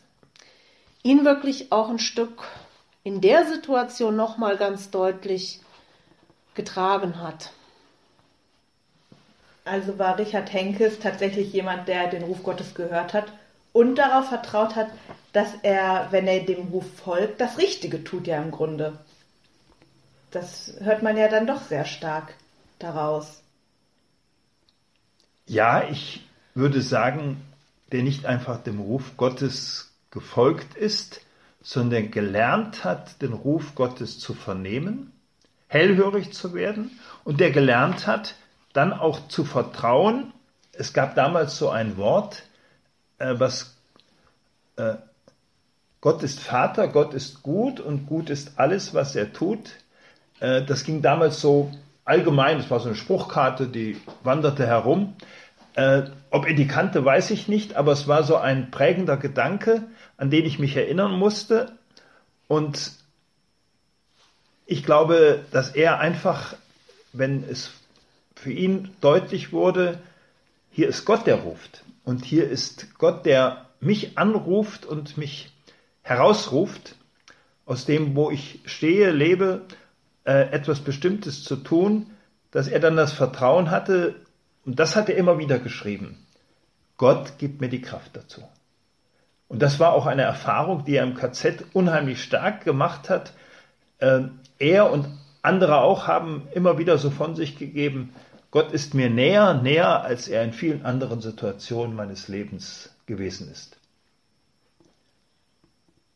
ihn 1.01 1.25
wirklich 1.25 1.71
auch 1.71 1.89
ein 1.89 1.97
Stück 1.97 2.43
in 3.03 3.21
der 3.21 3.47
Situation 3.47 4.15
nochmal 4.15 4.57
ganz 4.57 4.91
deutlich 4.91 5.61
getragen 6.53 7.19
hat. 7.19 7.51
Also 9.63 9.99
war 9.99 10.17
Richard 10.17 10.51
Henkes 10.51 10.99
tatsächlich 10.99 11.53
jemand, 11.53 11.87
der 11.87 12.09
den 12.09 12.23
Ruf 12.23 12.43
Gottes 12.43 12.73
gehört 12.73 13.13
hat 13.13 13.31
und 13.73 13.95
darauf 13.95 14.29
vertraut 14.29 14.75
hat, 14.75 14.89
dass 15.33 15.53
er, 15.61 16.07
wenn 16.11 16.27
er 16.27 16.41
dem 16.41 16.69
Ruf 16.69 16.85
folgt, 17.03 17.39
das 17.39 17.57
Richtige 17.57 18.03
tut 18.03 18.27
ja 18.27 18.41
im 18.41 18.51
Grunde. 18.51 18.97
Das 20.31 20.73
hört 20.79 21.03
man 21.03 21.17
ja 21.17 21.27
dann 21.27 21.45
doch 21.45 21.61
sehr 21.61 21.85
stark 21.85 22.33
daraus. 22.79 23.41
Ja, 25.45 25.87
ich 25.89 26.25
würde 26.53 26.81
sagen, 26.81 27.41
der 27.91 28.03
nicht 28.03 28.25
einfach 28.25 28.63
dem 28.63 28.79
Ruf 28.79 29.17
Gottes 29.17 29.91
gefolgt 30.09 30.75
ist, 30.75 31.21
sondern 31.61 32.11
gelernt 32.11 32.83
hat, 32.83 33.21
den 33.21 33.33
Ruf 33.33 33.75
Gottes 33.75 34.19
zu 34.19 34.33
vernehmen, 34.33 35.11
hellhörig 35.67 36.33
zu 36.33 36.53
werden 36.53 36.99
und 37.23 37.39
der 37.39 37.51
gelernt 37.51 38.07
hat, 38.07 38.35
dann 38.73 38.93
auch 38.93 39.27
zu 39.27 39.43
vertrauen. 39.43 40.33
Es 40.71 40.93
gab 40.93 41.15
damals 41.15 41.57
so 41.57 41.69
ein 41.69 41.97
Wort, 41.97 42.43
äh, 43.17 43.35
was 43.37 43.75
äh, 44.77 44.95
Gott 45.99 46.23
ist 46.23 46.39
Vater, 46.39 46.87
Gott 46.87 47.13
ist 47.13 47.43
gut 47.43 47.79
und 47.79 48.07
gut 48.07 48.29
ist 48.29 48.53
alles, 48.57 48.93
was 48.93 49.15
er 49.15 49.33
tut. 49.33 49.71
Äh, 50.39 50.63
das 50.63 50.83
ging 50.83 51.01
damals 51.01 51.41
so 51.41 51.71
allgemein, 52.05 52.57
das 52.57 52.71
war 52.71 52.79
so 52.79 52.87
eine 52.87 52.95
Spruchkarte, 52.95 53.67
die 53.67 54.01
wanderte 54.23 54.65
herum. 54.65 55.15
Äh, 55.75 56.03
ob 56.31 56.47
er 56.47 56.53
die 56.53 56.67
kannte, 56.67 57.05
weiß 57.05 57.31
ich 57.31 57.47
nicht, 57.47 57.75
aber 57.75 57.91
es 57.91 58.07
war 58.07 58.23
so 58.23 58.35
ein 58.35 58.71
prägender 58.71 59.17
Gedanke, 59.17 59.83
an 60.17 60.29
den 60.29 60.45
ich 60.45 60.59
mich 60.59 60.75
erinnern 60.75 61.13
musste. 61.13 61.77
Und 62.47 62.93
ich 64.65 64.83
glaube, 64.83 65.45
dass 65.51 65.69
er 65.71 65.99
einfach, 65.99 66.55
wenn 67.13 67.43
es 67.49 67.71
für 68.41 68.51
ihn 68.51 68.89
deutlich 69.01 69.53
wurde, 69.53 69.99
hier 70.71 70.87
ist 70.87 71.05
Gott, 71.05 71.27
der 71.27 71.35
ruft. 71.35 71.83
Und 72.03 72.25
hier 72.25 72.49
ist 72.49 72.97
Gott, 72.97 73.23
der 73.27 73.67
mich 73.79 74.17
anruft 74.17 74.83
und 74.83 75.15
mich 75.15 75.51
herausruft, 76.01 76.95
aus 77.67 77.85
dem, 77.85 78.15
wo 78.15 78.31
ich 78.31 78.61
stehe, 78.65 79.11
lebe, 79.11 79.61
äh, 80.25 80.49
etwas 80.49 80.79
Bestimmtes 80.79 81.43
zu 81.43 81.55
tun, 81.55 82.09
dass 82.49 82.67
er 82.67 82.79
dann 82.79 82.95
das 82.95 83.13
Vertrauen 83.13 83.69
hatte, 83.69 84.15
und 84.65 84.79
das 84.79 84.95
hat 84.95 85.07
er 85.07 85.17
immer 85.17 85.37
wieder 85.37 85.59
geschrieben. 85.59 86.17
Gott 86.97 87.37
gibt 87.37 87.61
mir 87.61 87.69
die 87.69 87.81
Kraft 87.81 88.15
dazu. 88.15 88.43
Und 89.47 89.61
das 89.61 89.79
war 89.79 89.93
auch 89.93 90.07
eine 90.07 90.23
Erfahrung, 90.23 90.83
die 90.85 90.95
er 90.95 91.03
im 91.03 91.13
KZ 91.13 91.63
unheimlich 91.73 92.23
stark 92.23 92.63
gemacht 92.63 93.07
hat. 93.09 93.33
Äh, 93.99 94.21
er 94.57 94.91
und 94.91 95.07
andere 95.43 95.81
auch 95.81 96.07
haben 96.07 96.47
immer 96.53 96.79
wieder 96.79 96.97
so 96.97 97.11
von 97.11 97.35
sich 97.35 97.59
gegeben, 97.59 98.13
Gott 98.51 98.73
ist 98.73 98.93
mir 98.93 99.09
näher, 99.09 99.53
näher, 99.53 100.03
als 100.03 100.27
er 100.27 100.43
in 100.43 100.51
vielen 100.51 100.85
anderen 100.85 101.21
Situationen 101.21 101.95
meines 101.95 102.27
Lebens 102.27 102.89
gewesen 103.05 103.49
ist. 103.49 103.77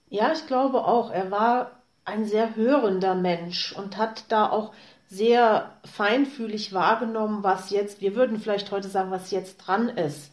Ja, 0.09 0.31
ich 0.33 0.45
glaube 0.45 0.85
auch, 0.85 1.11
er 1.11 1.31
war 1.31 1.71
ein 2.03 2.25
sehr 2.25 2.55
hörender 2.55 3.15
Mensch 3.15 3.71
und 3.71 3.97
hat 3.97 4.25
da 4.29 4.49
auch 4.49 4.73
sehr 5.07 5.71
feinfühlig 5.85 6.73
wahrgenommen, 6.73 7.43
was 7.43 7.69
jetzt, 7.69 8.01
wir 8.01 8.15
würden 8.15 8.39
vielleicht 8.39 8.71
heute 8.71 8.89
sagen, 8.89 9.11
was 9.11 9.31
jetzt 9.31 9.57
dran 9.57 9.89
ist. 9.89 10.31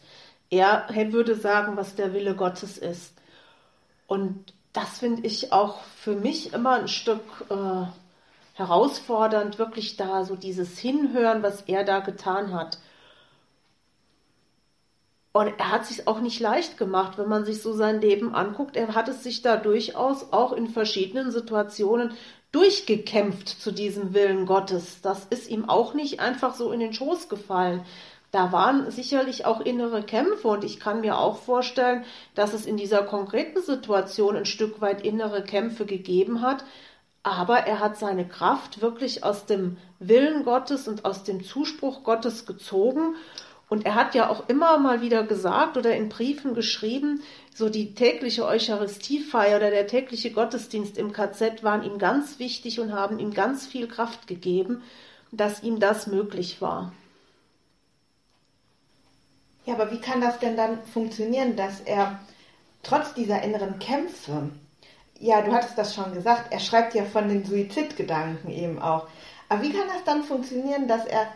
Er 0.49 0.87
würde 1.11 1.35
sagen, 1.35 1.77
was 1.77 1.95
der 1.95 2.13
Wille 2.13 2.35
Gottes 2.35 2.77
ist. 2.77 3.13
Und 4.07 4.53
das 4.73 4.99
finde 4.99 5.25
ich 5.25 5.51
auch 5.53 5.81
für 5.83 6.15
mich 6.15 6.53
immer 6.53 6.73
ein 6.73 6.87
Stück 6.87 7.21
äh, 7.49 7.85
herausfordernd, 8.53 9.59
wirklich 9.59 9.97
da 9.97 10.23
so 10.23 10.35
dieses 10.35 10.77
Hinhören, 10.77 11.43
was 11.43 11.63
er 11.63 11.83
da 11.83 11.99
getan 11.99 12.53
hat. 12.53 12.77
Und 15.33 15.47
er 15.57 15.71
hat 15.71 15.87
sich 15.87 16.07
auch 16.07 16.21
nicht 16.21 16.39
leicht 16.39 16.77
gemacht, 16.77 17.17
wenn 17.17 17.27
man 17.27 17.43
sich 17.43 17.61
so 17.61 17.73
sein 17.73 17.99
Leben 17.99 18.35
anguckt. 18.35 18.75
Er 18.75 18.93
hat 18.93 19.07
es 19.09 19.23
sich 19.23 19.41
da 19.41 19.57
durchaus 19.57 20.31
auch 20.31 20.53
in 20.53 20.67
verschiedenen 20.67 21.31
Situationen 21.31 22.13
durchgekämpft 22.51 23.49
zu 23.49 23.71
diesem 23.71 24.13
Willen 24.13 24.45
Gottes. 24.45 25.01
Das 25.01 25.25
ist 25.25 25.49
ihm 25.49 25.67
auch 25.67 25.95
nicht 25.95 26.19
einfach 26.19 26.53
so 26.53 26.71
in 26.71 26.79
den 26.79 26.93
Schoß 26.93 27.29
gefallen. 27.29 27.83
Da 28.29 28.51
waren 28.51 28.89
sicherlich 28.91 29.45
auch 29.45 29.59
innere 29.61 30.03
Kämpfe 30.03 30.47
und 30.47 30.63
ich 30.63 30.79
kann 30.79 31.01
mir 31.01 31.17
auch 31.17 31.37
vorstellen, 31.37 32.05
dass 32.35 32.53
es 32.53 32.67
in 32.67 32.77
dieser 32.77 33.03
konkreten 33.03 33.61
Situation 33.61 34.35
ein 34.35 34.45
Stück 34.45 34.81
weit 34.81 35.03
innere 35.03 35.43
Kämpfe 35.43 35.85
gegeben 35.85 36.41
hat, 36.41 36.63
aber 37.23 37.59
er 37.59 37.79
hat 37.79 37.97
seine 37.97 38.27
Kraft 38.27 38.81
wirklich 38.81 39.23
aus 39.23 39.45
dem 39.45 39.77
Willen 39.99 40.43
Gottes 40.43 40.89
und 40.89 41.05
aus 41.05 41.23
dem 41.23 41.43
Zuspruch 41.43 42.03
Gottes 42.03 42.45
gezogen. 42.45 43.15
Und 43.69 43.85
er 43.85 43.95
hat 43.95 44.13
ja 44.13 44.29
auch 44.29 44.49
immer 44.49 44.77
mal 44.77 45.01
wieder 45.01 45.23
gesagt 45.23 45.77
oder 45.77 45.95
in 45.95 46.09
Briefen 46.09 46.53
geschrieben, 46.53 47.23
so 47.55 47.69
die 47.69 47.95
tägliche 47.95 48.45
Eucharistiefeier 48.45 49.57
oder 49.57 49.71
der 49.71 49.87
tägliche 49.87 50.31
Gottesdienst 50.31 50.97
im 50.97 51.13
KZ 51.13 51.63
waren 51.63 51.83
ihm 51.83 51.97
ganz 51.97 52.39
wichtig 52.39 52.81
und 52.81 52.91
haben 52.91 53.19
ihm 53.19 53.33
ganz 53.33 53.65
viel 53.65 53.87
Kraft 53.87 54.27
gegeben, 54.27 54.83
dass 55.31 55.63
ihm 55.63 55.79
das 55.79 56.07
möglich 56.07 56.61
war. 56.61 56.91
Ja, 59.65 59.75
aber 59.75 59.91
wie 59.91 60.01
kann 60.01 60.19
das 60.19 60.39
denn 60.39 60.57
dann 60.57 60.83
funktionieren, 60.83 61.55
dass 61.55 61.79
er 61.79 62.19
trotz 62.83 63.13
dieser 63.13 63.41
inneren 63.43 63.79
Kämpfe 63.79 64.49
ja, 65.19 65.41
du 65.41 65.51
hattest 65.51 65.77
das 65.77 65.95
schon 65.95 66.13
gesagt, 66.13 66.51
er 66.51 66.59
schreibt 66.59 66.93
ja 66.95 67.05
von 67.05 67.29
den 67.29 67.45
Suizidgedanken 67.45 68.51
eben 68.51 68.81
auch. 68.81 69.07
Aber 69.49 69.61
wie 69.61 69.71
kann 69.71 69.87
das 69.87 70.03
dann 70.05 70.23
funktionieren, 70.23 70.87
dass 70.87 71.05
er 71.05 71.27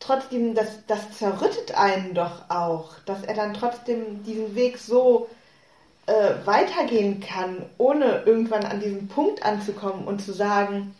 trotzdem, 0.00 0.54
das, 0.54 0.86
das 0.86 1.12
zerrüttet 1.12 1.76
einen 1.76 2.14
doch 2.14 2.48
auch, 2.48 2.98
dass 3.06 3.22
er 3.24 3.34
dann 3.34 3.54
trotzdem 3.54 4.22
diesen 4.24 4.54
Weg 4.54 4.78
so 4.78 5.28
äh, 6.06 6.46
weitergehen 6.46 7.20
kann, 7.20 7.66
ohne 7.78 8.22
irgendwann 8.24 8.64
an 8.64 8.80
diesen 8.80 9.08
Punkt 9.08 9.44
anzukommen 9.44 10.06
und 10.06 10.22
zu 10.22 10.32
sagen, 10.32 10.94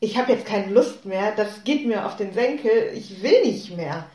ich 0.00 0.16
habe 0.18 0.32
jetzt 0.32 0.46
keine 0.46 0.72
Lust 0.72 1.04
mehr, 1.04 1.32
das 1.36 1.62
geht 1.64 1.86
mir 1.86 2.06
auf 2.06 2.16
den 2.16 2.32
Senkel, 2.32 2.90
ich 2.94 3.22
will 3.22 3.42
nicht 3.42 3.76
mehr. 3.76 4.06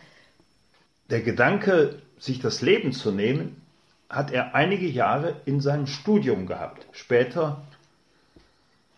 Der 1.10 1.22
Gedanke, 1.22 2.02
sich 2.18 2.39
das 2.39 2.62
Leben 2.62 2.92
zu 2.92 3.12
nehmen, 3.12 3.62
hat 4.10 4.32
er 4.32 4.56
einige 4.56 4.88
Jahre 4.88 5.36
in 5.46 5.62
seinem 5.62 5.88
Studium 5.88 6.46
gehabt. 6.46 6.86
Später 6.91 7.63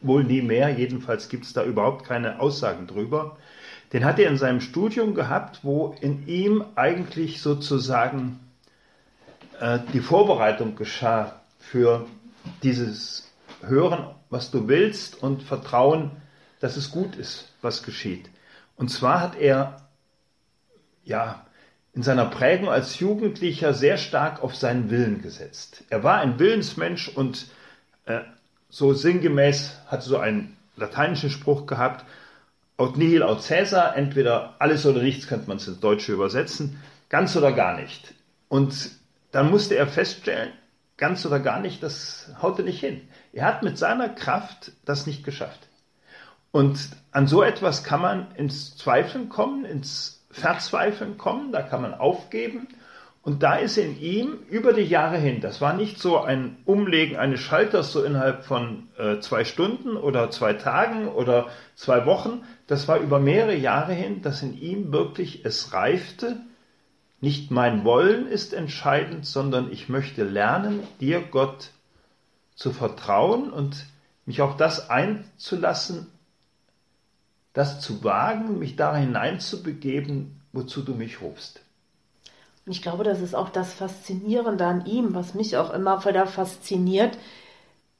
wohl 0.01 0.23
nie 0.23 0.41
mehr, 0.41 0.69
jedenfalls 0.69 1.29
gibt 1.29 1.45
es 1.45 1.53
da 1.53 1.63
überhaupt 1.63 2.05
keine 2.05 2.39
Aussagen 2.39 2.87
drüber. 2.87 3.37
Den 3.93 4.03
hat 4.03 4.19
er 4.19 4.29
in 4.29 4.37
seinem 4.37 4.61
Studium 4.61 5.15
gehabt, 5.15 5.61
wo 5.63 5.95
in 6.01 6.27
ihm 6.27 6.63
eigentlich 6.75 7.41
sozusagen 7.41 8.39
äh, 9.59 9.79
die 9.93 10.01
Vorbereitung 10.01 10.75
geschah 10.75 11.39
für 11.59 12.05
dieses 12.63 13.31
Hören, 13.61 14.07
was 14.29 14.51
du 14.51 14.67
willst 14.67 15.21
und 15.21 15.41
Vertrauen, 15.41 16.11
dass 16.59 16.75
es 16.75 16.91
gut 16.91 17.15
ist, 17.15 17.53
was 17.61 17.83
geschieht. 17.83 18.29
Und 18.75 18.89
zwar 18.89 19.21
hat 19.21 19.35
er 19.35 19.81
ja 21.03 21.46
in 21.97 22.03
seiner 22.03 22.25
Prägung 22.25 22.69
als 22.69 22.99
Jugendlicher 22.99 23.73
sehr 23.73 23.97
stark 23.97 24.43
auf 24.43 24.55
seinen 24.55 24.91
Willen 24.91 25.23
gesetzt. 25.23 25.83
Er 25.89 26.03
war 26.03 26.19
ein 26.19 26.37
Willensmensch 26.37 27.09
und 27.09 27.47
äh, 28.05 28.19
so 28.69 28.93
sinngemäß 28.93 29.79
hat 29.87 30.03
so 30.03 30.19
einen 30.19 30.55
lateinischen 30.75 31.31
Spruch 31.31 31.65
gehabt, 31.65 32.05
aut 32.77 32.97
nihil 32.97 33.23
aut 33.23 33.43
Caesar, 33.47 33.97
entweder 33.97 34.53
alles 34.59 34.85
oder 34.85 35.01
nichts 35.01 35.25
könnte 35.25 35.47
man 35.47 35.57
es 35.57 35.67
ins 35.67 35.79
Deutsche 35.79 36.13
übersetzen, 36.13 36.79
ganz 37.09 37.35
oder 37.35 37.51
gar 37.51 37.75
nicht. 37.75 38.13
Und 38.47 38.91
dann 39.31 39.49
musste 39.49 39.75
er 39.75 39.87
feststellen, 39.87 40.51
ganz 40.97 41.25
oder 41.25 41.39
gar 41.39 41.59
nicht, 41.59 41.81
das 41.81 42.29
haute 42.43 42.61
nicht 42.61 42.79
hin. 42.79 43.01
Er 43.33 43.45
hat 43.45 43.63
mit 43.63 43.79
seiner 43.79 44.09
Kraft 44.09 44.71
das 44.85 45.07
nicht 45.07 45.23
geschafft. 45.23 45.67
Und 46.51 46.77
an 47.11 47.25
so 47.25 47.41
etwas 47.41 47.83
kann 47.83 48.01
man 48.01 48.35
ins 48.35 48.77
Zweifeln 48.77 49.29
kommen, 49.29 49.65
ins 49.65 50.16
Verzweifeln 50.37 51.17
kommen, 51.17 51.51
da 51.51 51.61
kann 51.61 51.81
man 51.81 51.93
aufgeben. 51.93 52.67
Und 53.21 53.43
da 53.43 53.55
ist 53.55 53.77
in 53.77 53.99
ihm 53.99 54.39
über 54.49 54.71
die 54.71 54.83
Jahre 54.83 55.17
hin, 55.17 55.41
das 55.41 55.59
war 55.59 55.73
nicht 55.73 55.99
so 55.99 56.19
ein 56.19 56.57
Umlegen 56.63 57.17
eines 57.17 57.41
Schalters 57.41 57.91
so 57.91 58.01
innerhalb 58.03 58.45
von 58.45 58.87
äh, 58.97 59.19
zwei 59.19 59.43
Stunden 59.43 59.97
oder 59.97 60.31
zwei 60.31 60.53
Tagen 60.53 61.09
oder 61.09 61.47
zwei 61.75 62.05
Wochen, 62.05 62.43
das 62.67 62.87
war 62.87 62.99
über 62.99 63.19
mehrere 63.19 63.55
Jahre 63.55 63.91
hin, 63.91 64.21
dass 64.21 64.43
in 64.43 64.57
ihm 64.57 64.93
wirklich 64.93 65.43
es 65.43 65.73
reifte, 65.73 66.37
nicht 67.19 67.51
mein 67.51 67.83
Wollen 67.83 68.27
ist 68.27 68.53
entscheidend, 68.53 69.25
sondern 69.25 69.71
ich 69.73 69.89
möchte 69.89 70.23
lernen, 70.23 70.83
dir 71.01 71.19
Gott 71.19 71.71
zu 72.55 72.71
vertrauen 72.71 73.49
und 73.49 73.87
mich 74.25 74.41
auf 74.41 74.55
das 74.55 74.89
einzulassen, 74.89 76.07
das 77.57 77.79
zu 77.79 78.03
wagen, 78.03 78.59
mich 78.59 78.75
da 78.75 78.95
hineinzubegeben, 78.95 80.39
wozu 80.53 80.83
du 80.83 80.93
mich 80.93 81.23
rufst. 81.23 81.59
Und 82.67 82.71
ich 82.71 82.83
glaube, 82.83 83.03
das 83.03 83.19
ist 83.19 83.33
auch 83.33 83.49
das 83.49 83.73
Faszinierende 83.73 84.63
an 84.63 84.85
ihm, 84.85 85.15
was 85.15 85.33
mich 85.33 85.57
auch 85.57 85.73
immer 85.73 86.05
wieder 86.05 86.27
fasziniert. 86.27 87.17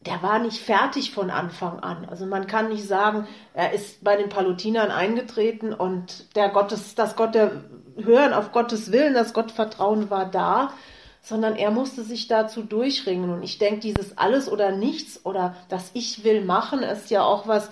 Der 0.02 0.22
war 0.22 0.38
nicht 0.38 0.60
fertig 0.60 1.10
von 1.10 1.32
Anfang 1.32 1.80
an. 1.80 2.06
Also 2.06 2.28
man 2.28 2.46
kann 2.46 2.70
nicht 2.70 2.86
sagen, 2.86 3.28
er 3.56 3.74
ist 3.74 4.04
bei 4.04 4.16
den 4.16 4.30
Palutinern 4.30 4.92
eingetreten 4.92 5.74
und 5.74 6.36
der 6.36 6.50
Gottes, 6.50 6.94
das 6.94 7.16
Gott 7.16 7.34
der 7.34 7.64
Hören 7.98 8.34
auf 8.34 8.52
Gottes 8.52 8.92
Willen, 8.92 9.16
das 9.16 9.34
Gottvertrauen 9.34 10.12
war 10.12 10.30
da, 10.30 10.72
sondern 11.24 11.56
er 11.56 11.72
musste 11.72 12.04
sich 12.04 12.28
dazu 12.28 12.62
durchringen. 12.62 13.32
Und 13.32 13.42
ich 13.42 13.58
denke, 13.58 13.80
dieses 13.80 14.20
alles 14.20 14.52
oder 14.52 14.72
nichts 14.72 15.26
oder 15.26 15.56
das 15.68 15.90
Ich 15.96 16.24
will 16.24 16.46
machen 16.46 16.84
ist 16.84 17.10
ja 17.10 17.24
auch 17.24 17.48
was, 17.48 17.72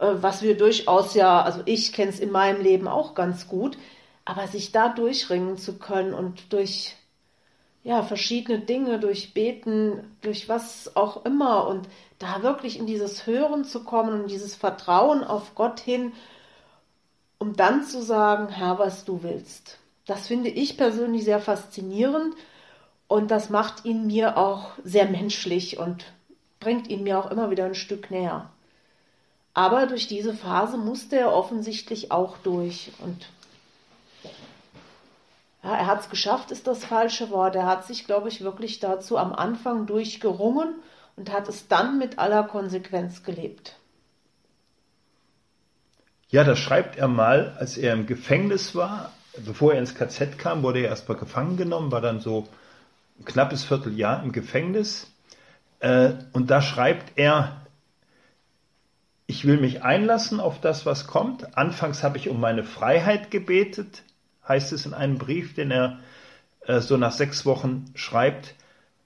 was 0.00 0.42
wir 0.42 0.56
durchaus 0.56 1.14
ja, 1.14 1.42
also 1.42 1.60
ich 1.66 1.92
kenne 1.92 2.10
es 2.10 2.20
in 2.20 2.30
meinem 2.30 2.62
Leben 2.62 2.88
auch 2.88 3.14
ganz 3.14 3.48
gut, 3.48 3.76
aber 4.24 4.46
sich 4.48 4.72
da 4.72 4.88
durchringen 4.88 5.58
zu 5.58 5.78
können 5.78 6.14
und 6.14 6.52
durch 6.52 6.96
ja, 7.82 8.02
verschiedene 8.02 8.60
Dinge, 8.60 8.98
durch 8.98 9.34
Beten, 9.34 10.16
durch 10.20 10.48
was 10.48 10.96
auch 10.96 11.24
immer 11.24 11.66
und 11.66 11.88
da 12.18 12.42
wirklich 12.42 12.78
in 12.78 12.86
dieses 12.86 13.26
Hören 13.26 13.64
zu 13.64 13.84
kommen 13.84 14.22
und 14.22 14.30
dieses 14.30 14.54
Vertrauen 14.54 15.24
auf 15.24 15.54
Gott 15.54 15.80
hin, 15.80 16.12
um 17.38 17.56
dann 17.56 17.84
zu 17.84 18.02
sagen, 18.02 18.48
Herr, 18.48 18.78
was 18.78 19.04
du 19.04 19.22
willst. 19.22 19.78
Das 20.06 20.26
finde 20.26 20.50
ich 20.50 20.76
persönlich 20.76 21.24
sehr 21.24 21.40
faszinierend 21.40 22.34
und 23.08 23.30
das 23.30 23.48
macht 23.48 23.84
ihn 23.84 24.06
mir 24.06 24.36
auch 24.36 24.72
sehr 24.84 25.06
menschlich 25.06 25.78
und 25.78 26.04
bringt 26.58 26.88
ihn 26.88 27.02
mir 27.02 27.18
auch 27.18 27.30
immer 27.30 27.50
wieder 27.50 27.64
ein 27.64 27.74
Stück 27.74 28.10
näher. 28.10 28.50
Aber 29.52 29.86
durch 29.86 30.06
diese 30.06 30.34
Phase 30.34 30.78
musste 30.78 31.16
er 31.16 31.32
offensichtlich 31.32 32.12
auch 32.12 32.38
durch. 32.38 32.92
Und 32.98 33.28
ja, 35.62 35.76
er 35.76 35.86
hat 35.86 36.00
es 36.00 36.10
geschafft, 36.10 36.50
ist 36.50 36.66
das 36.66 36.84
falsche 36.84 37.30
Wort. 37.30 37.56
Er 37.56 37.66
hat 37.66 37.86
sich, 37.86 38.06
glaube 38.06 38.28
ich, 38.28 38.42
wirklich 38.42 38.80
dazu 38.80 39.18
am 39.18 39.32
Anfang 39.32 39.86
durchgerungen 39.86 40.74
und 41.16 41.32
hat 41.32 41.48
es 41.48 41.68
dann 41.68 41.98
mit 41.98 42.18
aller 42.18 42.44
Konsequenz 42.44 43.22
gelebt. 43.22 43.76
Ja, 46.28 46.44
das 46.44 46.60
schreibt 46.60 46.96
er 46.96 47.08
mal, 47.08 47.56
als 47.58 47.76
er 47.76 47.92
im 47.92 48.06
Gefängnis 48.06 48.76
war 48.76 49.10
bevor 49.44 49.74
er 49.74 49.80
ins 49.80 49.94
KZ 49.94 50.38
kam, 50.38 50.62
wurde 50.62 50.80
er 50.80 50.88
erstmal 50.88 51.18
gefangen 51.18 51.56
genommen, 51.56 51.92
war 51.92 52.00
dann 52.00 52.20
so 52.20 52.48
ein 53.18 53.24
knappes 53.24 53.64
Vierteljahr 53.64 54.22
im 54.22 54.32
Gefängnis. 54.32 55.10
Äh, 55.80 56.12
und 56.32 56.50
da 56.50 56.62
schreibt 56.62 57.18
er, 57.18 57.66
ich 59.30 59.46
will 59.46 59.58
mich 59.58 59.84
einlassen 59.84 60.40
auf 60.40 60.60
das, 60.60 60.86
was 60.86 61.06
kommt. 61.06 61.56
Anfangs 61.56 62.02
habe 62.02 62.18
ich 62.18 62.28
um 62.28 62.40
meine 62.40 62.64
Freiheit 62.64 63.30
gebetet, 63.30 64.02
heißt 64.48 64.72
es 64.72 64.86
in 64.86 64.92
einem 64.92 65.18
Brief, 65.18 65.54
den 65.54 65.70
er 65.70 66.00
äh, 66.66 66.80
so 66.80 66.96
nach 66.96 67.12
sechs 67.12 67.46
Wochen 67.46 67.84
schreibt. 67.94 68.56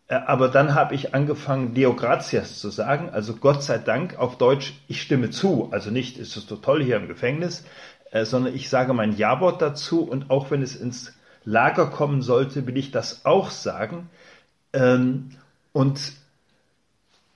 Äh, 0.08 0.14
aber 0.14 0.48
dann 0.48 0.74
habe 0.74 0.94
ich 0.94 1.14
angefangen, 1.14 1.74
Deo 1.74 1.94
gratias 1.94 2.58
zu 2.58 2.70
sagen, 2.70 3.10
also 3.10 3.37
Gott 3.37 3.62
sei 3.62 3.76
Dank 3.76 4.18
auf 4.18 4.38
Deutsch, 4.38 4.72
ich 4.88 5.02
stimme 5.02 5.28
zu. 5.28 5.68
Also 5.72 5.90
nicht, 5.90 6.16
ist 6.16 6.38
es 6.38 6.46
so 6.46 6.56
toll 6.56 6.82
hier 6.82 6.96
im 6.96 7.06
Gefängnis, 7.06 7.66
äh, 8.10 8.24
sondern 8.24 8.54
ich 8.54 8.70
sage 8.70 8.94
mein 8.94 9.14
Ja-Wort 9.14 9.60
dazu 9.60 10.04
und 10.04 10.30
auch 10.30 10.50
wenn 10.50 10.62
es 10.62 10.74
ins 10.74 11.12
Lager 11.44 11.90
kommen 11.90 12.22
sollte, 12.22 12.66
will 12.66 12.78
ich 12.78 12.90
das 12.90 13.26
auch 13.26 13.50
sagen. 13.50 14.08
Ähm, 14.72 15.32
und 15.74 16.00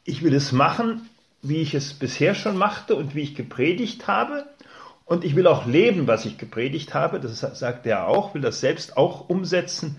ich 0.04 0.22
will 0.22 0.32
es 0.32 0.52
machen, 0.52 1.07
wie 1.42 1.58
ich 1.58 1.74
es 1.74 1.94
bisher 1.94 2.34
schon 2.34 2.56
machte 2.56 2.96
und 2.96 3.14
wie 3.14 3.22
ich 3.22 3.34
gepredigt 3.34 4.06
habe. 4.06 4.46
Und 5.04 5.24
ich 5.24 5.36
will 5.36 5.46
auch 5.46 5.66
leben, 5.66 6.06
was 6.06 6.26
ich 6.26 6.36
gepredigt 6.36 6.94
habe. 6.94 7.20
Das 7.20 7.40
sagt 7.40 7.86
er 7.86 8.08
auch, 8.08 8.34
will 8.34 8.42
das 8.42 8.60
selbst 8.60 8.96
auch 8.96 9.28
umsetzen. 9.28 9.96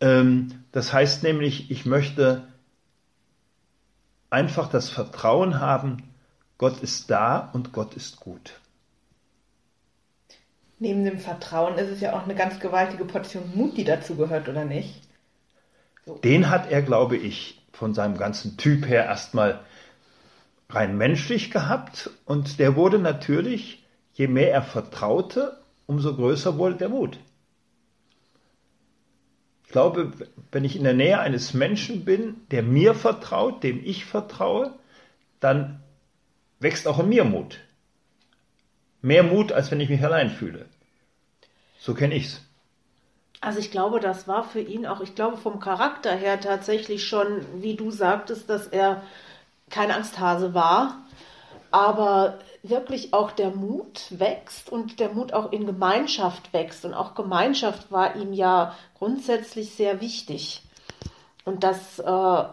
Ähm, 0.00 0.64
das 0.72 0.92
heißt 0.92 1.22
nämlich, 1.22 1.70
ich 1.70 1.84
möchte 1.84 2.48
einfach 4.30 4.68
das 4.68 4.88
Vertrauen 4.88 5.60
haben, 5.60 6.02
Gott 6.58 6.80
ist 6.80 7.10
da 7.10 7.50
und 7.52 7.72
Gott 7.72 7.94
ist 7.94 8.20
gut. 8.20 8.60
Neben 10.80 11.04
dem 11.04 11.18
Vertrauen 11.18 11.76
ist 11.76 11.88
es 11.88 12.00
ja 12.00 12.14
auch 12.14 12.24
eine 12.24 12.34
ganz 12.34 12.60
gewaltige 12.60 13.04
Portion 13.04 13.50
Mut, 13.54 13.76
die 13.76 13.84
dazu 13.84 14.16
gehört, 14.16 14.48
oder 14.48 14.64
nicht? 14.64 15.02
So. 16.06 16.14
Den 16.18 16.50
hat 16.50 16.70
er, 16.70 16.82
glaube 16.82 17.16
ich, 17.16 17.60
von 17.72 17.94
seinem 17.94 18.16
ganzen 18.16 18.56
Typ 18.56 18.86
her 18.86 19.04
erstmal 19.04 19.60
rein 20.70 20.98
menschlich 20.98 21.50
gehabt 21.50 22.10
und 22.24 22.58
der 22.58 22.76
wurde 22.76 22.98
natürlich, 22.98 23.84
je 24.12 24.28
mehr 24.28 24.52
er 24.52 24.62
vertraute, 24.62 25.58
umso 25.86 26.14
größer 26.14 26.58
wurde 26.58 26.76
der 26.76 26.88
Mut. 26.90 27.18
Ich 29.64 29.72
glaube, 29.72 30.12
wenn 30.50 30.64
ich 30.64 30.76
in 30.76 30.84
der 30.84 30.94
Nähe 30.94 31.20
eines 31.20 31.54
Menschen 31.54 32.04
bin, 32.04 32.36
der 32.50 32.62
mir 32.62 32.94
vertraut, 32.94 33.62
dem 33.62 33.84
ich 33.84 34.04
vertraue, 34.04 34.72
dann 35.40 35.82
wächst 36.58 36.86
auch 36.86 36.98
in 36.98 37.08
mir 37.08 37.24
Mut. 37.24 37.60
Mehr 39.00 39.22
Mut, 39.22 39.52
als 39.52 39.70
wenn 39.70 39.80
ich 39.80 39.88
mich 39.88 40.02
allein 40.02 40.30
fühle. 40.30 40.66
So 41.78 41.94
kenne 41.94 42.14
ich's. 42.14 42.42
Also 43.40 43.60
ich 43.60 43.70
glaube, 43.70 44.00
das 44.00 44.26
war 44.26 44.42
für 44.42 44.60
ihn 44.60 44.84
auch, 44.86 45.00
ich 45.00 45.14
glaube 45.14 45.36
vom 45.36 45.60
Charakter 45.60 46.14
her 46.14 46.40
tatsächlich 46.40 47.06
schon, 47.06 47.44
wie 47.62 47.76
du 47.76 47.90
sagtest, 47.90 48.50
dass 48.50 48.66
er 48.66 49.02
kein 49.70 49.90
Angsthase 49.90 50.54
war, 50.54 51.02
aber 51.70 52.38
wirklich 52.62 53.12
auch 53.14 53.30
der 53.30 53.50
Mut 53.50 54.06
wächst 54.10 54.70
und 54.70 55.00
der 55.00 55.10
Mut 55.10 55.32
auch 55.32 55.52
in 55.52 55.66
Gemeinschaft 55.66 56.52
wächst. 56.52 56.84
Und 56.84 56.94
auch 56.94 57.14
Gemeinschaft 57.14 57.90
war 57.90 58.16
ihm 58.16 58.32
ja 58.32 58.74
grundsätzlich 58.98 59.74
sehr 59.74 60.00
wichtig. 60.00 60.62
Und 61.44 61.64
das 61.64 61.98
äh, 61.98 62.44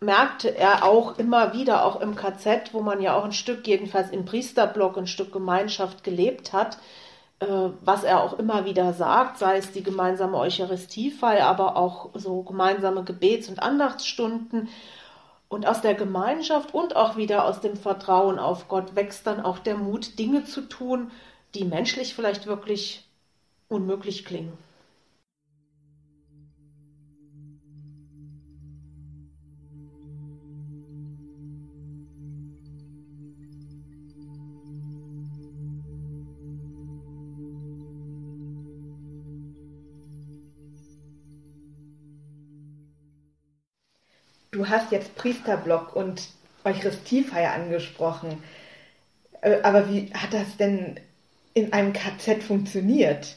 merkte 0.00 0.56
er 0.56 0.84
auch 0.84 1.18
immer 1.18 1.52
wieder, 1.52 1.84
auch 1.84 2.00
im 2.00 2.14
KZ, 2.14 2.72
wo 2.72 2.80
man 2.80 3.00
ja 3.00 3.16
auch 3.16 3.24
ein 3.24 3.32
Stück, 3.32 3.66
jedenfalls 3.66 4.10
im 4.10 4.24
Priesterblock, 4.24 4.96
ein 4.96 5.06
Stück 5.06 5.32
Gemeinschaft 5.32 6.04
gelebt 6.04 6.52
hat, 6.52 6.78
äh, 7.40 7.46
was 7.82 8.04
er 8.04 8.22
auch 8.22 8.38
immer 8.38 8.64
wieder 8.64 8.92
sagt, 8.92 9.38
sei 9.38 9.58
es 9.58 9.72
die 9.72 9.82
gemeinsame 9.82 10.36
Eucharistiefeier, 10.36 11.46
aber 11.46 11.76
auch 11.76 12.10
so 12.14 12.42
gemeinsame 12.42 13.04
Gebets- 13.04 13.48
und 13.48 13.60
Andachtsstunden. 13.60 14.68
Und 15.48 15.66
aus 15.66 15.80
der 15.80 15.94
Gemeinschaft 15.94 16.74
und 16.74 16.94
auch 16.94 17.16
wieder 17.16 17.44
aus 17.46 17.60
dem 17.60 17.76
Vertrauen 17.76 18.38
auf 18.38 18.68
Gott 18.68 18.94
wächst 18.94 19.26
dann 19.26 19.40
auch 19.40 19.58
der 19.58 19.76
Mut, 19.76 20.18
Dinge 20.18 20.44
zu 20.44 20.62
tun, 20.62 21.10
die 21.54 21.64
menschlich 21.64 22.14
vielleicht 22.14 22.46
wirklich 22.46 23.08
unmöglich 23.68 24.24
klingen. 24.24 24.52
Du 44.58 44.68
hast 44.68 44.90
jetzt 44.90 45.14
Priesterblock 45.14 45.94
und 45.94 46.20
Eucharistiefeier 46.64 47.52
angesprochen. 47.52 48.42
Äh, 49.40 49.62
aber 49.62 49.88
wie 49.88 50.12
hat 50.12 50.34
das 50.34 50.56
denn 50.56 50.98
in 51.54 51.72
einem 51.72 51.92
KZ 51.92 52.42
funktioniert? 52.42 53.36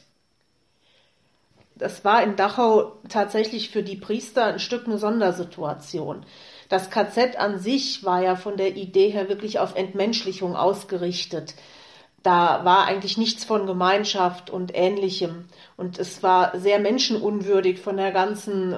Das 1.75 2.03
war 2.03 2.23
in 2.23 2.37
Dachau 2.37 2.93
tatsächlich 3.07 3.69
für 3.69 3.83
die 3.83 3.97
Priester 3.97 4.45
ein 4.45 4.57
Stück 4.57 4.87
eine 4.87 4.97
Sondersituation. 4.97 6.25
Das 6.69 6.89
KZ 6.89 7.35
an 7.35 7.59
sich 7.59 8.03
war 8.03 8.23
ja 8.23 8.35
von 8.35 8.57
der 8.57 8.75
Idee 8.75 9.09
her 9.09 9.29
wirklich 9.29 9.59
auf 9.59 9.75
Entmenschlichung 9.75 10.55
ausgerichtet. 10.55 11.53
Da 12.23 12.65
war 12.65 12.85
eigentlich 12.85 13.15
nichts 13.19 13.45
von 13.45 13.67
Gemeinschaft 13.67 14.49
und 14.49 14.71
Ähnlichem. 14.73 15.45
Und 15.77 15.99
es 15.99 16.23
war 16.23 16.57
sehr 16.57 16.79
menschenunwürdig 16.79 17.79
von 17.79 17.97
der 17.97 18.11
ganzen 18.11 18.73
äh, 18.73 18.77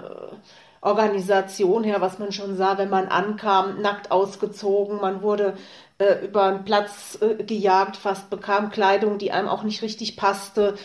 Organisation 0.83 1.85
her, 1.85 2.01
was 2.01 2.19
man 2.19 2.33
schon 2.33 2.57
sah, 2.57 2.77
wenn 2.77 2.89
man 2.89 3.07
ankam, 3.07 3.81
nackt 3.81 4.11
ausgezogen, 4.11 4.99
man 4.99 5.21
wurde 5.21 5.55
äh, 5.97 6.25
über 6.25 6.43
einen 6.43 6.65
Platz 6.65 7.17
äh, 7.21 7.41
gejagt, 7.41 7.95
fast 7.95 8.29
bekam 8.29 8.69
Kleidung, 8.69 9.17
die 9.17 9.31
einem 9.31 9.47
auch 9.47 9.63
nicht 9.63 9.81
richtig 9.81 10.17
passte. 10.17 10.75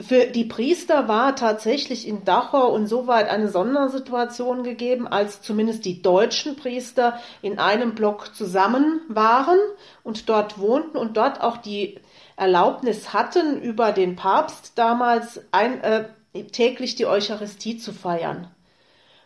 Für 0.00 0.26
die 0.26 0.44
Priester 0.44 1.06
war 1.06 1.36
tatsächlich 1.36 2.06
in 2.06 2.24
Dachau 2.24 2.76
insoweit 2.76 3.28
eine 3.28 3.48
Sondersituation 3.48 4.64
gegeben, 4.64 5.06
als 5.06 5.42
zumindest 5.42 5.84
die 5.84 6.02
deutschen 6.02 6.56
Priester 6.56 7.20
in 7.40 7.58
einem 7.58 7.94
Block 7.94 8.34
zusammen 8.34 9.00
waren 9.08 9.58
und 10.02 10.28
dort 10.28 10.58
wohnten 10.58 10.96
und 10.96 11.16
dort 11.16 11.40
auch 11.40 11.56
die 11.56 12.00
Erlaubnis 12.36 13.12
hatten, 13.12 13.60
über 13.60 13.92
den 13.92 14.16
Papst 14.16 14.72
damals 14.76 15.40
ein, 15.52 15.82
äh, 15.82 16.04
täglich 16.52 16.96
die 16.96 17.06
Eucharistie 17.06 17.78
zu 17.78 17.92
feiern 17.92 18.48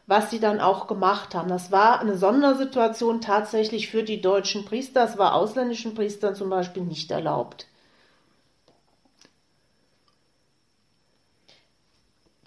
was 0.07 0.31
sie 0.31 0.41
dann 0.41 0.61
auch 0.61 0.87
gemacht 0.87 1.35
haben. 1.35 1.49
Das 1.49 1.71
war 1.71 2.01
eine 2.01 2.17
Sondersituation 2.17 3.21
tatsächlich 3.21 3.91
für 3.91 4.03
die 4.03 4.21
deutschen 4.21 4.65
Priester. 4.65 5.07
Das 5.07 5.19
war 5.19 5.35
ausländischen 5.35 5.95
Priestern 5.95 6.35
zum 6.35 6.51
Beispiel 6.51 6.83
nicht 6.83 7.11
erlaubt. 7.11 7.67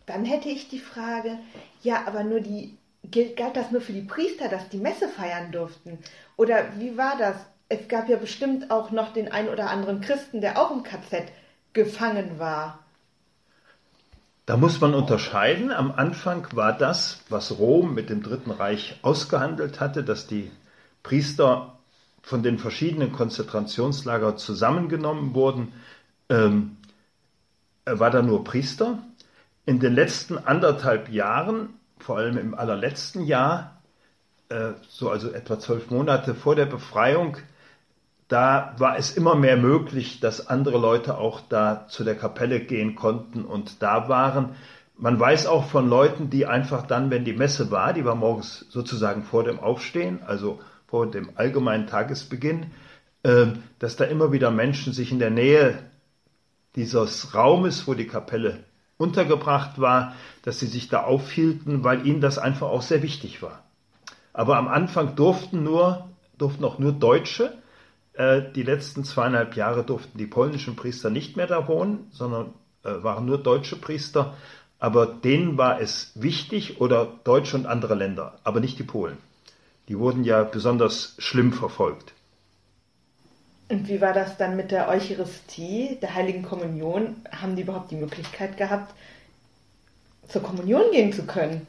Dann 0.05 0.25
hätte 0.25 0.49
ich 0.49 0.69
die 0.69 0.79
Frage, 0.79 1.39
ja, 1.81 2.03
aber 2.05 2.23
nur 2.23 2.39
die, 2.39 2.77
galt 3.11 3.55
das 3.55 3.71
nur 3.71 3.81
für 3.81 3.93
die 3.93 4.01
Priester, 4.01 4.49
dass 4.49 4.69
die 4.69 4.77
Messe 4.77 5.07
feiern 5.07 5.51
durften? 5.51 5.99
Oder 6.37 6.77
wie 6.77 6.97
war 6.97 7.17
das? 7.17 7.35
Es 7.67 7.87
gab 7.87 8.07
ja 8.09 8.17
bestimmt 8.17 8.69
auch 8.69 8.91
noch 8.91 9.13
den 9.13 9.31
einen 9.31 9.49
oder 9.49 9.71
anderen 9.71 10.01
Christen, 10.01 10.41
der 10.41 10.61
auch 10.61 10.69
im 10.69 10.83
KZ 10.83 11.31
gefangen 11.73 12.37
war. 12.37 12.84
Da 14.45 14.57
muss 14.57 14.79
man 14.79 14.93
unterscheiden. 14.93 15.71
Am 15.71 15.91
Anfang 15.91 16.47
war 16.51 16.77
das, 16.77 17.23
was 17.29 17.57
Rom 17.57 17.95
mit 17.95 18.09
dem 18.09 18.21
Dritten 18.21 18.51
Reich 18.51 18.99
ausgehandelt 19.01 19.79
hatte, 19.79 20.03
dass 20.03 20.27
die 20.27 20.51
Priester 21.01 21.79
von 22.21 22.43
den 22.43 22.59
verschiedenen 22.59 23.11
Konzentrationslagern 23.11 24.37
zusammengenommen 24.37 25.33
wurden, 25.33 25.73
ähm, 26.29 26.77
war 27.85 28.11
da 28.11 28.21
nur 28.21 28.43
Priester. 28.43 28.99
In 29.65 29.79
den 29.79 29.93
letzten 29.93 30.37
anderthalb 30.37 31.09
Jahren, 31.09 31.69
vor 31.99 32.17
allem 32.17 32.37
im 32.37 32.53
allerletzten 32.53 33.25
Jahr, 33.25 33.81
äh, 34.49 34.73
so 34.87 35.09
also 35.09 35.31
etwa 35.31 35.59
zwölf 35.59 35.89
Monate 35.89 36.35
vor 36.35 36.55
der 36.55 36.67
Befreiung, 36.67 37.37
da 38.27 38.73
war 38.77 38.97
es 38.97 39.15
immer 39.15 39.35
mehr 39.35 39.57
möglich, 39.57 40.19
dass 40.19 40.47
andere 40.47 40.77
Leute 40.77 41.17
auch 41.17 41.41
da 41.41 41.85
zu 41.87 42.03
der 42.03 42.15
Kapelle 42.15 42.59
gehen 42.59 42.95
konnten 42.95 43.45
und 43.45 43.81
da 43.83 44.09
waren. 44.09 44.55
Man 44.97 45.19
weiß 45.19 45.45
auch 45.45 45.65
von 45.65 45.89
Leuten, 45.89 46.29
die 46.29 46.47
einfach 46.47 46.87
dann, 46.87 47.11
wenn 47.11 47.25
die 47.25 47.33
Messe 47.33 47.69
war, 47.69 47.93
die 47.93 48.05
war 48.05 48.15
morgens 48.15 48.65
sozusagen 48.69 49.23
vor 49.23 49.43
dem 49.43 49.59
Aufstehen, 49.59 50.23
also 50.25 50.59
vor 50.87 51.09
dem 51.11 51.29
allgemeinen 51.35 51.85
Tagesbeginn, 51.85 52.67
ähm, 53.23 53.63
dass 53.79 53.95
da 53.95 54.05
immer 54.05 54.31
wieder 54.31 54.51
Menschen 54.51 54.93
sich 54.93 55.11
in 55.11 55.19
der 55.19 55.31
Nähe 55.31 55.77
dieses 56.75 57.35
Raumes, 57.35 57.87
wo 57.87 57.93
die 57.93 58.07
Kapelle 58.07 58.63
untergebracht 58.97 59.79
war, 59.79 60.15
dass 60.43 60.59
sie 60.59 60.67
sich 60.67 60.87
da 60.87 61.03
aufhielten, 61.03 61.83
weil 61.83 62.07
ihnen 62.07 62.21
das 62.21 62.37
einfach 62.37 62.67
auch 62.67 62.81
sehr 62.81 63.03
wichtig 63.03 63.41
war. 63.41 63.63
Aber 64.33 64.57
am 64.57 64.67
Anfang 64.67 65.15
durften 65.15 65.63
nur, 65.63 66.09
durften 66.37 66.63
auch 66.63 66.79
nur 66.79 66.93
Deutsche 66.93 67.53
Äh, 68.15 68.43
die 68.55 68.63
letzten 68.63 69.03
zweieinhalb 69.03 69.55
Jahre 69.55 69.83
durften 69.83 70.17
die 70.17 70.27
polnischen 70.27 70.75
Priester 70.75 71.09
nicht 71.09 71.35
mehr 71.35 71.47
da 71.47 71.67
wohnen, 71.67 72.07
sondern 72.11 72.53
äh, 72.83 73.03
waren 73.03 73.25
nur 73.25 73.37
deutsche 73.37 73.75
Priester. 73.75 74.35
Aber 74.79 75.05
denen 75.05 75.57
war 75.57 75.81
es 75.81 76.11
wichtig 76.15 76.79
oder 76.81 77.07
Deutsche 77.23 77.57
und 77.57 77.65
andere 77.65 77.95
Länder, 77.95 78.39
aber 78.43 78.59
nicht 78.59 78.79
die 78.79 78.83
Polen. 78.83 79.17
Die 79.87 79.99
wurden 79.99 80.23
ja 80.23 80.43
besonders 80.43 81.15
schlimm 81.17 81.53
verfolgt. 81.53 82.13
Und 83.67 83.87
wie 83.87 83.99
war 83.99 84.13
das 84.13 84.37
dann 84.37 84.55
mit 84.55 84.71
der 84.71 84.89
Eucharistie, 84.89 85.97
der 86.01 86.13
Heiligen 86.13 86.43
Kommunion? 86.43 87.15
Haben 87.31 87.55
die 87.55 87.63
überhaupt 87.63 87.91
die 87.91 87.95
Möglichkeit 87.95 88.57
gehabt, 88.57 88.93
zur 90.27 90.43
Kommunion 90.43 90.91
gehen 90.91 91.11
zu 91.13 91.25
können? 91.25 91.65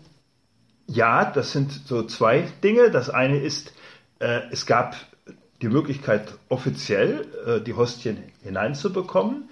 Ja, 0.87 1.25
das 1.25 1.53
sind 1.53 1.73
so 1.73 2.03
zwei 2.05 2.47
Dinge. 2.63 2.91
Das 2.91 3.09
eine 3.11 3.39
ist, 3.39 3.73
äh, 4.19 4.43
es 4.51 4.67
gab 4.67 4.95
die 5.63 5.69
Möglichkeit, 5.69 6.35
offiziell 6.49 7.27
äh, 7.47 7.61
die 7.61 7.75
Hostien 7.75 8.19
hineinzubekommen. 8.43 9.49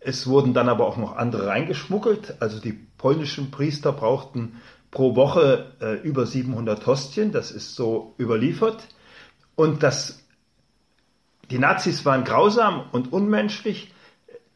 Es 0.00 0.26
wurden 0.26 0.54
dann 0.54 0.68
aber 0.68 0.86
auch 0.86 0.96
noch 0.96 1.16
andere 1.16 1.46
reingeschmuggelt. 1.46 2.36
Also 2.40 2.60
die 2.60 2.72
polnischen 2.72 3.50
Priester 3.50 3.92
brauchten 3.92 4.60
pro 4.90 5.16
Woche 5.16 5.72
äh, 5.80 5.94
über 6.06 6.26
700 6.26 6.86
Hostien. 6.86 7.32
Das 7.32 7.50
ist 7.50 7.74
so 7.74 8.14
überliefert. 8.18 8.86
Und 9.54 9.82
das, 9.82 10.24
die 11.50 11.58
Nazis 11.58 12.04
waren 12.04 12.24
grausam 12.24 12.84
und 12.92 13.12
unmenschlich. 13.12 13.92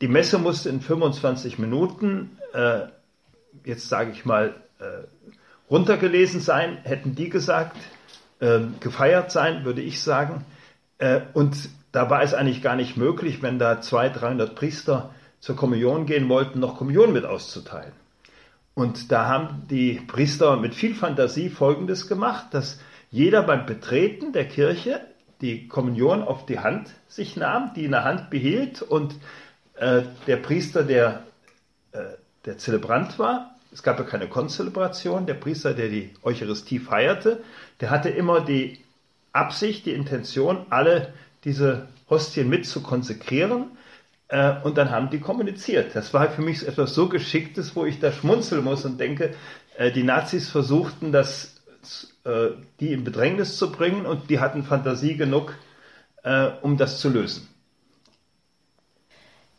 Die 0.01 0.09
Messe 0.09 0.39
musste 0.39 0.69
in 0.69 0.81
25 0.81 1.59
Minuten, 1.59 2.39
äh, 2.55 2.83
jetzt 3.65 3.89
sage 3.89 4.13
ich 4.13 4.25
mal, 4.25 4.55
äh, 4.79 5.05
runtergelesen 5.71 6.41
sein, 6.41 6.79
hätten 6.85 7.15
die 7.15 7.29
gesagt, 7.29 7.77
äh, 8.41 8.61
gefeiert 8.81 9.33
sein, 9.33 9.65
würde 9.65 9.81
ich 9.81 10.03
sagen. 10.03 10.45
Äh, 11.03 11.23
und 11.35 11.69
da 11.91 12.09
war 12.09 12.23
es 12.23 12.33
eigentlich 12.33 12.63
gar 12.63 12.77
nicht 12.77 12.97
möglich, 12.97 13.43
wenn 13.43 13.59
da 13.59 13.81
200, 13.81 14.23
300 14.23 14.55
Priester 14.55 15.11
zur 15.41 15.57
Kommunion 15.57 16.07
gehen 16.07 16.29
wollten, 16.29 16.61
noch 16.61 16.79
Kommunion 16.79 17.13
mit 17.13 17.25
auszuteilen. 17.25 17.93
Und 18.75 19.11
da 19.11 19.27
haben 19.27 19.67
die 19.69 20.01
Priester 20.07 20.57
mit 20.57 20.75
viel 20.75 20.95
Fantasie 20.95 21.51
Folgendes 21.51 22.07
gemacht, 22.07 22.47
dass 22.53 22.81
jeder 23.11 23.43
beim 23.43 23.67
Betreten 23.67 24.33
der 24.33 24.47
Kirche 24.47 25.01
die 25.41 25.67
Kommunion 25.67 26.23
auf 26.23 26.47
die 26.47 26.61
Hand 26.61 26.89
sich 27.09 27.37
nahm, 27.37 27.73
die 27.75 27.85
in 27.85 27.91
der 27.91 28.05
Hand 28.05 28.31
behielt 28.31 28.81
und 28.81 29.17
äh, 29.75 30.03
der 30.29 30.37
Priester, 30.37 30.85
der 30.85 31.25
äh, 31.91 32.05
der 32.45 32.59
Zelebrant 32.59 33.19
war, 33.19 33.57
es 33.73 33.83
gab 33.83 33.99
ja 33.99 34.05
keine 34.05 34.29
Konzelebration, 34.29 35.27
der 35.27 35.35
Priester, 35.35 35.75
der 35.75 35.89
die 35.89 36.15
Eucharistie 36.23 36.79
feierte, 36.79 37.43
der 37.81 37.91
hatte 37.91 38.09
immer 38.09 38.41
die 38.41 38.79
Absicht, 39.33 39.87
die 39.87 39.93
Intention, 39.93 40.67
alle 40.71 41.13
diese 41.45 41.89
Hostien 42.09 42.49
mit 42.49 42.67
zu 42.67 42.83
konsekrieren. 42.83 43.77
Äh, 44.33 44.55
und 44.65 44.79
dann 44.79 44.91
haben 44.91 45.11
die 45.11 45.21
kommuniziert. 45.21 45.95
Das 45.95 46.15
war 46.15 46.31
für 46.31 46.41
mich 46.41 46.67
etwas 46.67 46.95
so 46.95 47.09
Geschicktes, 47.09 47.77
wo 47.77 47.85
ich 47.85 48.01
da 48.01 48.13
schmunzeln 48.13 48.65
muss 48.65 48.85
und 48.87 48.99
denke, 48.99 49.35
äh, 49.77 49.93
die 49.93 50.03
Nazis 50.03 50.49
versuchten, 50.49 51.13
das, 51.13 51.57
äh, 52.25 52.49
die 52.81 52.95
in 52.95 53.05
Bedrängnis 53.05 53.59
zu 53.59 53.71
bringen 53.71 54.07
und 54.07 54.31
die 54.31 54.41
hatten 54.41 54.65
Fantasie 54.65 55.17
genug, 55.17 55.55
um 56.63 56.77
das 56.77 57.01
zu 57.01 57.09
lösen. 57.09 57.49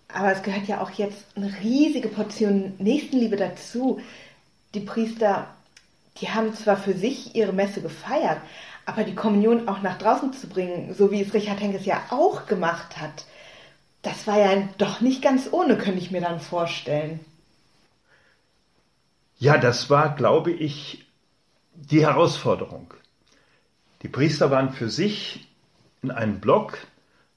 Aber 0.07 0.31
es 0.31 0.43
gehört 0.43 0.65
ja 0.65 0.79
auch 0.79 0.91
jetzt 0.91 1.25
eine 1.36 1.53
riesige 1.62 2.07
Portion 2.07 2.71
Nächstenliebe 2.77 3.36
dazu. 3.36 3.99
Die 4.73 4.79
Priester, 4.79 5.47
die 6.21 6.29
haben 6.29 6.53
zwar 6.53 6.77
für 6.77 6.93
sich 6.93 7.36
ihre 7.36 7.51
Messe 7.51 7.81
gefeiert, 7.81 8.38
aber 8.86 9.04
die 9.04 9.15
Kommunion 9.15 9.67
auch 9.67 9.82
nach 9.82 9.98
draußen 9.98 10.34
zu 10.34 10.48
bringen, 10.48 10.93
so 10.93 11.12
wie 11.12 11.22
es 11.22 11.34
Richard 11.34 11.62
Henkes 11.62 11.86
ja 11.86 12.02
auch 12.10 12.46
gemacht 12.46 12.98
hat, 13.00 13.26
das 14.02 14.28
war 14.28 14.38
ja 14.38 14.69
doch 14.78 15.02
nicht 15.02 15.22
ganz 15.22 15.48
ohne, 15.52 15.78
könnte 15.78 16.00
ich 16.00 16.12
mir 16.12 16.22
dann 16.22 16.39
vorstellen. 16.39 17.22
Ja, 19.39 19.58
das 19.58 19.89
war, 19.89 20.15
glaube 20.15 20.52
ich, 20.52 21.06
die 21.74 22.06
Herausforderung. 22.06 22.93
Die 24.02 24.10
Priester 24.10 24.52
waren 24.52 24.72
für 24.72 24.89
sich 24.89 25.48
in 26.02 26.12
einem 26.12 26.39
Block 26.39 26.78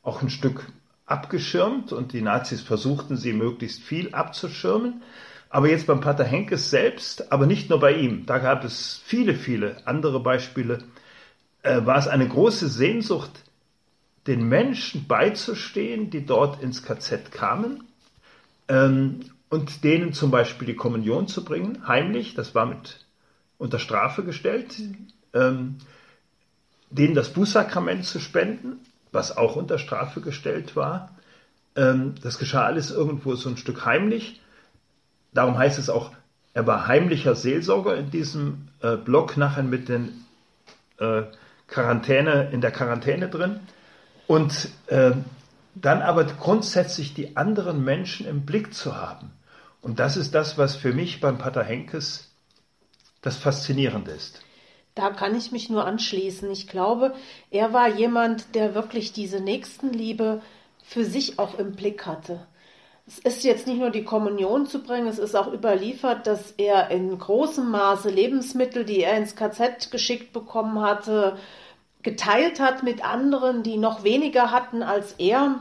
auch 0.02 0.22
ein 0.22 0.30
Stück 0.30 0.66
abgeschirmt 1.06 1.92
und 1.92 2.12
die 2.12 2.22
Nazis 2.22 2.60
versuchten 2.60 3.16
sie 3.16 3.32
möglichst 3.32 3.82
viel 3.82 4.12
abzuschirmen. 4.12 5.02
Aber 5.48 5.68
jetzt 5.70 5.86
beim 5.86 6.00
Pater 6.00 6.24
Henkes 6.24 6.70
selbst, 6.70 7.30
aber 7.32 7.46
nicht 7.46 7.70
nur 7.70 7.78
bei 7.78 7.94
ihm, 7.94 8.26
da 8.26 8.38
gab 8.38 8.64
es 8.64 9.00
viele, 9.04 9.34
viele 9.34 9.76
andere 9.86 10.18
Beispiele, 10.20 10.82
war 11.66 11.98
es 11.98 12.08
eine 12.08 12.28
große 12.28 12.68
Sehnsucht, 12.68 13.30
den 14.26 14.48
Menschen 14.48 15.06
beizustehen, 15.06 16.10
die 16.10 16.26
dort 16.26 16.62
ins 16.62 16.82
KZ 16.82 17.30
kamen 17.30 17.84
ähm, 18.68 19.20
und 19.48 19.84
denen 19.84 20.12
zum 20.12 20.30
Beispiel 20.30 20.66
die 20.66 20.74
Kommunion 20.76 21.28
zu 21.28 21.44
bringen, 21.44 21.86
heimlich, 21.86 22.34
das 22.34 22.54
war 22.54 22.66
mit 22.66 23.06
unter 23.58 23.78
Strafe 23.78 24.24
gestellt, 24.24 24.74
ähm, 25.32 25.76
denen 26.90 27.14
das 27.14 27.32
Bußsakrament 27.32 28.04
zu 28.04 28.20
spenden, 28.20 28.80
was 29.12 29.36
auch 29.36 29.56
unter 29.56 29.78
Strafe 29.78 30.20
gestellt 30.20 30.76
war. 30.76 31.16
Ähm, 31.74 32.14
das 32.22 32.38
geschah 32.38 32.64
alles 32.64 32.90
irgendwo 32.90 33.34
so 33.34 33.48
ein 33.48 33.56
Stück 33.56 33.84
heimlich. 33.84 34.40
Darum 35.32 35.56
heißt 35.56 35.78
es 35.78 35.88
auch, 35.88 36.12
er 36.52 36.66
war 36.66 36.86
heimlicher 36.86 37.34
Seelsorger 37.34 37.96
in 37.96 38.10
diesem 38.10 38.68
äh, 38.80 38.96
Block 38.96 39.36
nachher 39.36 39.62
mit 39.62 39.88
den 39.88 40.24
äh, 40.98 41.22
Quarantäne, 41.68 42.50
in 42.52 42.60
der 42.60 42.70
Quarantäne 42.70 43.28
drin. 43.28 43.60
Und 44.26 44.68
äh, 44.86 45.12
dann 45.74 46.02
aber 46.02 46.24
grundsätzlich 46.24 47.14
die 47.14 47.36
anderen 47.36 47.84
Menschen 47.84 48.26
im 48.26 48.46
Blick 48.46 48.74
zu 48.74 48.96
haben. 48.96 49.30
Und 49.82 50.00
das 50.00 50.16
ist 50.16 50.34
das, 50.34 50.58
was 50.58 50.74
für 50.74 50.92
mich 50.92 51.20
beim 51.20 51.38
Pater 51.38 51.62
Henkes 51.62 52.30
das 53.20 53.36
Faszinierende 53.36 54.10
ist. 54.10 54.40
Da 54.94 55.10
kann 55.10 55.36
ich 55.36 55.52
mich 55.52 55.68
nur 55.68 55.84
anschließen. 55.84 56.50
Ich 56.50 56.66
glaube, 56.66 57.14
er 57.50 57.74
war 57.74 57.88
jemand, 57.88 58.54
der 58.54 58.74
wirklich 58.74 59.12
diese 59.12 59.40
Nächstenliebe 59.40 60.40
für 60.82 61.04
sich 61.04 61.38
auch 61.38 61.58
im 61.58 61.72
Blick 61.72 62.06
hatte. 62.06 62.46
Es 63.06 63.18
ist 63.18 63.44
jetzt 63.44 63.66
nicht 63.66 63.78
nur 63.78 63.90
die 63.90 64.04
Kommunion 64.04 64.66
zu 64.66 64.82
bringen, 64.82 65.06
es 65.06 65.20
ist 65.20 65.36
auch 65.36 65.52
überliefert, 65.52 66.26
dass 66.26 66.52
er 66.52 66.90
in 66.90 67.16
großem 67.16 67.70
Maße 67.70 68.10
Lebensmittel, 68.10 68.84
die 68.84 69.02
er 69.02 69.16
ins 69.16 69.36
KZ 69.36 69.92
geschickt 69.92 70.32
bekommen 70.32 70.80
hatte, 70.80 71.36
geteilt 72.02 72.58
hat 72.58 72.82
mit 72.82 73.04
anderen, 73.04 73.62
die 73.62 73.78
noch 73.78 74.02
weniger 74.02 74.50
hatten 74.50 74.82
als 74.82 75.12
er 75.18 75.60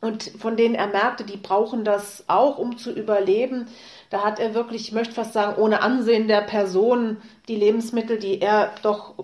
und 0.00 0.22
von 0.38 0.56
denen 0.56 0.74
er 0.74 0.86
merkte, 0.86 1.24
die 1.24 1.36
brauchen 1.36 1.84
das 1.84 2.24
auch, 2.28 2.58
um 2.58 2.76
zu 2.76 2.92
überleben. 2.92 3.66
Da 4.10 4.22
hat 4.24 4.38
er 4.38 4.54
wirklich, 4.54 4.82
ich 4.82 4.92
möchte 4.92 5.14
fast 5.14 5.32
sagen, 5.32 5.60
ohne 5.60 5.82
Ansehen 5.82 6.28
der 6.28 6.42
Person 6.42 7.16
die 7.48 7.56
Lebensmittel, 7.56 8.18
die 8.18 8.40
er 8.40 8.74
doch 8.82 9.14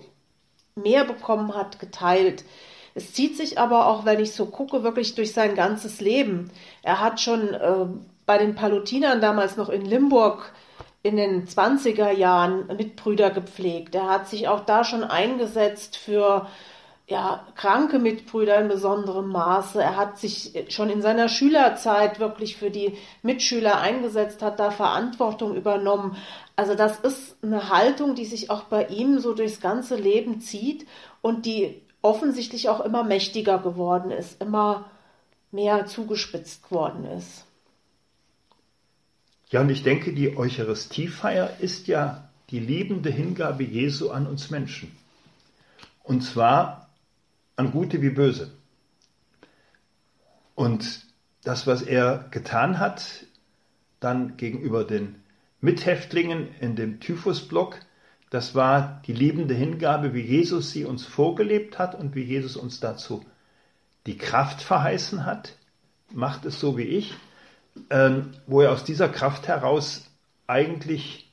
mehr 0.75 1.05
bekommen 1.05 1.55
hat, 1.55 1.79
geteilt. 1.79 2.43
Es 2.95 3.11
zieht 3.11 3.35
sich 3.35 3.59
aber 3.59 3.87
auch, 3.87 4.05
wenn 4.05 4.21
ich 4.21 4.31
so 4.31 4.45
gucke, 4.45 4.83
wirklich 4.83 5.15
durch 5.15 5.33
sein 5.33 5.53
ganzes 5.53 5.99
Leben. 5.99 6.49
Er 6.81 7.01
hat 7.01 7.19
schon 7.19 7.53
äh, 7.53 7.85
bei 8.25 8.37
den 8.37 8.55
Palutinern 8.55 9.19
damals 9.19 9.57
noch 9.57 9.69
in 9.69 9.85
Limburg 9.85 10.53
in 11.03 11.17
den 11.17 11.45
20er 11.45 12.11
Jahren 12.11 12.67
Mitbrüder 12.67 13.29
gepflegt. 13.29 13.93
Er 13.95 14.09
hat 14.09 14.29
sich 14.29 14.47
auch 14.47 14.61
da 14.61 14.83
schon 14.83 15.03
eingesetzt 15.03 15.97
für 15.97 16.47
ja, 17.07 17.45
kranke 17.55 17.99
Mitbrüder 17.99 18.59
in 18.59 18.69
besonderem 18.69 19.27
Maße. 19.27 19.79
Er 19.81 19.97
hat 19.97 20.17
sich 20.17 20.65
schon 20.69 20.89
in 20.89 21.01
seiner 21.03 21.29
Schülerzeit 21.29 22.19
wirklich 22.19 22.57
für 22.57 22.71
die 22.71 22.97
Mitschüler 23.21 23.79
eingesetzt, 23.79 24.41
hat 24.41 24.59
da 24.59 24.71
Verantwortung 24.71 25.55
übernommen. 25.55 26.17
Also 26.55 26.73
das 26.73 26.99
ist 27.01 27.37
eine 27.43 27.69
Haltung, 27.69 28.15
die 28.15 28.25
sich 28.25 28.49
auch 28.49 28.63
bei 28.63 28.87
ihm 28.87 29.19
so 29.19 29.33
durchs 29.33 29.59
ganze 29.59 29.97
Leben 29.97 30.39
zieht 30.39 30.87
und 31.21 31.45
die 31.45 31.84
offensichtlich 32.05 32.69
auch 32.69 32.81
immer 32.81 33.03
mächtiger 33.03 33.57
geworden 33.57 34.11
ist, 34.11 34.39
immer 34.39 34.89
mehr 35.51 35.87
zugespitzt 35.87 36.71
worden 36.71 37.05
ist. 37.05 37.45
Ja, 39.49 39.61
und 39.61 39.69
ich 39.69 39.81
denke, 39.81 40.13
die 40.13 40.37
Eucharistiefeier 40.37 41.57
ist 41.59 41.87
ja 41.87 42.29
die 42.51 42.59
liebende 42.59 43.09
Hingabe 43.09 43.63
Jesu 43.63 44.11
an 44.11 44.27
uns 44.27 44.51
Menschen. 44.51 44.95
Und 46.03 46.21
zwar 46.21 46.89
an 47.55 47.71
Gute 47.71 48.01
wie 48.03 48.11
Böse. 48.11 48.51
Und 50.53 51.05
das, 51.43 51.65
was 51.65 51.81
er 51.81 52.27
getan 52.29 52.79
hat, 52.79 53.25
dann 53.99 54.37
gegenüber 54.37 54.83
den 54.83 55.15
Mithäftlingen 55.59 56.49
in 56.59 56.75
dem 56.75 56.99
Typhusblock, 56.99 57.79
das 58.35 58.53
war 58.53 59.01
die 59.07 59.13
liebende 59.13 59.53
Hingabe, 59.53 60.13
wie 60.13 60.19
Jesus 60.19 60.71
sie 60.71 60.83
uns 60.83 61.05
vorgelebt 61.05 61.79
hat 61.79 61.95
und 61.95 62.15
wie 62.15 62.23
Jesus 62.23 62.57
uns 62.57 62.81
dazu 62.81 63.23
die 64.05 64.17
Kraft 64.17 64.61
verheißen 64.61 65.25
hat. 65.25 65.53
Macht 66.11 66.43
es 66.43 66.59
so 66.59 66.77
wie 66.77 66.83
ich, 66.83 67.13
ähm, 67.89 68.33
wo 68.45 68.59
er 68.59 68.73
aus 68.73 68.83
dieser 68.83 69.07
Kraft 69.07 69.47
heraus 69.47 70.11
eigentlich 70.47 71.31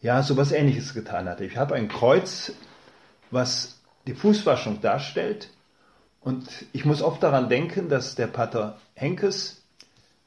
ja 0.00 0.24
so 0.24 0.36
was 0.36 0.50
Ähnliches 0.50 0.92
getan 0.92 1.28
hat. 1.28 1.40
Ich 1.40 1.56
habe 1.56 1.76
ein 1.76 1.86
Kreuz, 1.86 2.52
was 3.30 3.80
die 4.08 4.14
Fußwaschung 4.14 4.80
darstellt 4.80 5.50
Und 6.18 6.48
ich 6.72 6.84
muss 6.84 7.00
oft 7.00 7.22
daran 7.22 7.48
denken, 7.48 7.88
dass 7.88 8.16
der 8.16 8.26
Pater 8.26 8.80
Henkes 8.94 9.62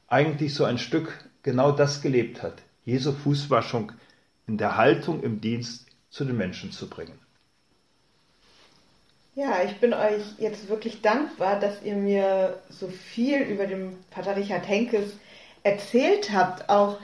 eigentlich 0.08 0.54
so 0.54 0.64
ein 0.64 0.78
Stück 0.78 1.28
genau 1.42 1.70
das 1.70 2.00
gelebt 2.00 2.42
hat. 2.42 2.62
Jesu 2.86 3.12
Fußwaschung 3.12 3.92
in 4.50 4.58
der 4.58 4.76
Haltung 4.76 5.22
im 5.22 5.40
Dienst 5.40 5.86
zu 6.10 6.24
den 6.24 6.36
Menschen 6.36 6.72
zu 6.72 6.88
bringen. 6.88 7.16
Ja, 9.36 9.62
ich 9.64 9.76
bin 9.76 9.94
euch 9.94 10.22
jetzt 10.38 10.68
wirklich 10.68 11.02
dankbar, 11.02 11.60
dass 11.60 11.82
ihr 11.84 11.94
mir 11.94 12.60
so 12.68 12.88
viel 12.88 13.38
über 13.42 13.68
den 13.68 13.96
Pater 14.10 14.34
Richard 14.34 14.66
Henkes 14.66 15.12
erzählt 15.62 16.32
habt, 16.32 16.68
auch 16.68 16.98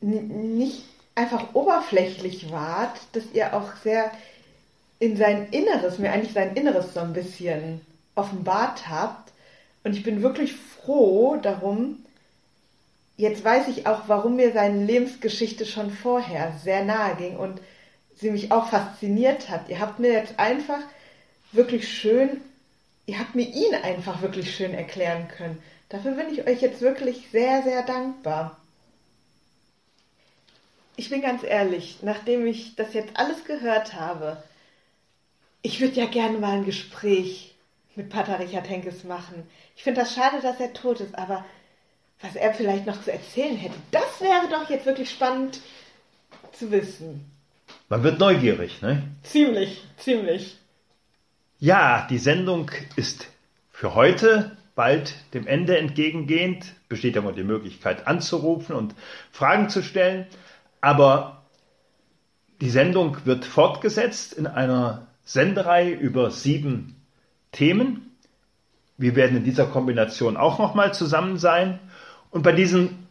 nicht 0.00 0.84
einfach 1.16 1.54
oberflächlich 1.54 2.52
wart, 2.52 3.00
dass 3.12 3.24
ihr 3.32 3.52
auch 3.52 3.74
sehr 3.82 4.12
in 5.00 5.16
sein 5.16 5.48
Inneres, 5.50 5.98
mir 5.98 6.12
eigentlich 6.12 6.34
sein 6.34 6.54
Inneres 6.54 6.94
so 6.94 7.00
ein 7.00 7.14
bisschen 7.14 7.80
offenbart 8.14 8.88
habt. 8.88 9.32
Und 9.82 9.96
ich 9.96 10.04
bin 10.04 10.22
wirklich 10.22 10.54
froh 10.54 11.36
darum. 11.42 12.04
Jetzt 13.18 13.44
weiß 13.44 13.66
ich 13.66 13.88
auch, 13.88 14.02
warum 14.06 14.36
mir 14.36 14.52
seine 14.52 14.84
Lebensgeschichte 14.84 15.66
schon 15.66 15.90
vorher 15.90 16.54
sehr 16.62 16.84
nahe 16.84 17.16
ging 17.16 17.36
und 17.36 17.60
sie 18.14 18.30
mich 18.30 18.52
auch 18.52 18.68
fasziniert 18.68 19.48
hat. 19.48 19.68
Ihr 19.68 19.80
habt 19.80 19.98
mir 19.98 20.12
jetzt 20.12 20.38
einfach 20.38 20.78
wirklich 21.50 21.92
schön, 21.92 22.40
ihr 23.06 23.18
habt 23.18 23.34
mir 23.34 23.48
ihn 23.48 23.74
einfach 23.74 24.22
wirklich 24.22 24.54
schön 24.54 24.72
erklären 24.72 25.26
können. 25.36 25.60
Dafür 25.88 26.12
bin 26.12 26.32
ich 26.32 26.46
euch 26.46 26.60
jetzt 26.62 26.80
wirklich 26.80 27.28
sehr, 27.32 27.64
sehr 27.64 27.82
dankbar. 27.82 28.56
Ich 30.94 31.10
bin 31.10 31.20
ganz 31.20 31.42
ehrlich, 31.42 31.98
nachdem 32.02 32.46
ich 32.46 32.76
das 32.76 32.94
jetzt 32.94 33.16
alles 33.16 33.44
gehört 33.44 33.94
habe, 33.94 34.40
ich 35.62 35.80
würde 35.80 35.96
ja 35.98 36.06
gerne 36.06 36.38
mal 36.38 36.58
ein 36.58 36.64
Gespräch 36.64 37.56
mit 37.96 38.10
Pater 38.10 38.38
Richard 38.38 38.68
Henkes 38.68 39.02
machen. 39.02 39.44
Ich 39.74 39.82
finde 39.82 40.02
das 40.02 40.14
schade, 40.14 40.40
dass 40.40 40.60
er 40.60 40.72
tot 40.72 41.00
ist, 41.00 41.18
aber 41.18 41.44
was 42.20 42.34
er 42.34 42.52
vielleicht 42.52 42.86
noch 42.86 43.02
zu 43.02 43.12
erzählen 43.12 43.56
hätte, 43.56 43.76
das 43.90 44.20
wäre 44.20 44.48
doch 44.50 44.68
jetzt 44.70 44.86
wirklich 44.86 45.10
spannend 45.10 45.60
zu 46.52 46.70
wissen. 46.70 47.30
Man 47.88 48.02
wird 48.02 48.18
neugierig, 48.18 48.82
ne? 48.82 49.02
Ziemlich, 49.22 49.84
ziemlich. 49.96 50.58
Ja, 51.58 52.06
die 52.10 52.18
Sendung 52.18 52.70
ist 52.96 53.28
für 53.70 53.94
heute 53.94 54.56
bald 54.74 55.14
dem 55.34 55.46
Ende 55.46 55.78
entgegengehend. 55.78 56.66
Besteht 56.88 57.16
ja 57.16 57.22
mal 57.22 57.34
die 57.34 57.44
Möglichkeit 57.44 58.06
anzurufen 58.06 58.74
und 58.74 58.94
Fragen 59.32 59.68
zu 59.68 59.82
stellen. 59.82 60.26
Aber 60.80 61.42
die 62.60 62.70
Sendung 62.70 63.16
wird 63.24 63.44
fortgesetzt 63.44 64.32
in 64.32 64.46
einer 64.46 65.06
Sendereihe 65.24 65.90
über 65.90 66.30
sieben 66.30 66.96
Themen. 67.52 68.16
Wir 68.96 69.16
werden 69.16 69.36
in 69.36 69.44
dieser 69.44 69.66
Kombination 69.66 70.36
auch 70.36 70.58
nochmal 70.58 70.92
zusammen 70.94 71.38
sein. 71.38 71.78
Und 72.30 72.42
bei 72.42 72.52
diesen 72.52 73.06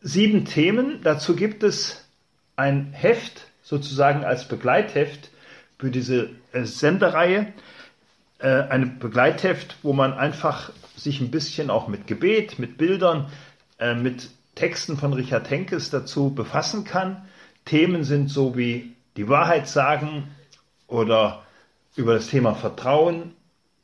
sieben 0.00 0.44
Themen, 0.44 1.00
dazu 1.02 1.36
gibt 1.36 1.62
es 1.62 2.04
ein 2.56 2.92
Heft, 2.92 3.46
sozusagen 3.62 4.24
als 4.24 4.48
Begleitheft 4.48 5.30
für 5.78 5.90
diese 5.90 6.30
äh, 6.52 6.64
Sendereihe. 6.64 7.52
Äh, 8.38 8.48
ein 8.48 8.98
Begleitheft, 8.98 9.76
wo 9.82 9.92
man 9.92 10.12
einfach 10.14 10.72
sich 10.96 11.20
ein 11.20 11.30
bisschen 11.30 11.70
auch 11.70 11.88
mit 11.88 12.06
Gebet, 12.06 12.58
mit 12.58 12.78
Bildern, 12.78 13.30
äh, 13.78 13.94
mit 13.94 14.30
Texten 14.54 14.96
von 14.96 15.12
Richard 15.12 15.50
Henkes 15.50 15.90
dazu 15.90 16.34
befassen 16.34 16.84
kann. 16.84 17.24
Themen 17.64 18.04
sind 18.04 18.28
so 18.28 18.56
wie 18.56 18.94
die 19.16 19.28
Wahrheit 19.28 19.68
sagen 19.68 20.28
oder 20.86 21.42
über 21.96 22.14
das 22.14 22.28
Thema 22.28 22.54
Vertrauen 22.54 23.34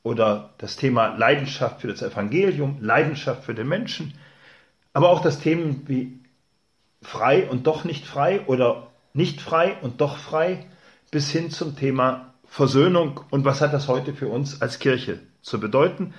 oder 0.03 0.51
das 0.59 0.77
Thema 0.77 1.16
Leidenschaft 1.16 1.81
für 1.81 1.88
das 1.88 2.03
Evangelium, 2.03 2.79
Leidenschaft 2.81 3.44
für 3.44 3.55
den 3.55 3.68
Menschen, 3.68 4.14
aber 4.98 5.11
auch 5.11 5.22
das 5.22 5.38
Themen 5.38 5.84
wie 5.87 6.18
frei 7.00 7.48
und 7.48 7.68
doch 7.68 7.84
nicht 7.84 8.04
frei 8.04 8.40
oder 8.46 8.88
nicht 9.12 9.40
frei 9.40 9.76
und 9.80 10.00
doch 10.00 10.16
frei 10.16 10.66
bis 11.12 11.30
hin 11.30 11.52
zum 11.52 11.76
Thema 11.76 12.34
Versöhnung 12.48 13.20
und 13.30 13.44
was 13.44 13.61
hat 13.61 13.72
das 13.72 13.87
heute 13.87 14.12
für 14.12 14.26
uns 14.26 14.61
als 14.61 14.80
Kirche 14.80 15.20
zu 15.40 15.61
bedeuten. 15.61 16.14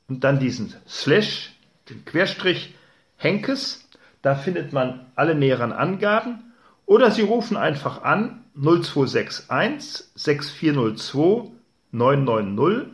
und 0.08 0.24
dann 0.24 0.38
diesen 0.38 0.74
Slash, 0.87 1.52
den 1.90 2.05
Querstrich 2.05 2.74
Henkes. 3.16 3.88
Da 4.22 4.35
findet 4.35 4.72
man 4.72 5.07
alle 5.14 5.35
näheren 5.35 5.72
Angaben. 5.72 6.53
Oder 6.87 7.11
Sie 7.11 7.22
rufen 7.22 7.57
einfach 7.57 8.03
an 8.03 8.44
0261 8.55 10.07
6402 10.14 11.51
990. 11.92 12.92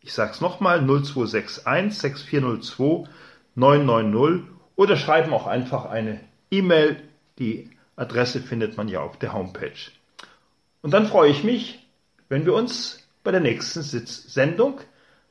Ich 0.00 0.12
sage 0.12 0.32
es 0.32 0.40
nochmal 0.40 0.80
0261 0.80 1.62
6402 1.98 3.08
990 3.54 4.48
oder 4.76 4.96
schreiben 4.96 5.32
auch 5.32 5.46
einfach 5.46 5.86
eine 5.86 6.20
E-Mail. 6.50 7.02
Die 7.38 7.70
Adresse 7.96 8.40
findet 8.40 8.76
man 8.76 8.88
ja 8.88 9.00
auf 9.00 9.18
der 9.18 9.32
Homepage. 9.32 9.90
Und 10.82 10.92
dann 10.92 11.06
freue 11.06 11.30
ich 11.30 11.44
mich, 11.44 11.86
wenn 12.28 12.44
wir 12.44 12.54
uns 12.54 13.06
bei 13.24 13.32
der 13.32 13.40
nächsten 13.40 13.82
Sitzsendung 13.82 14.80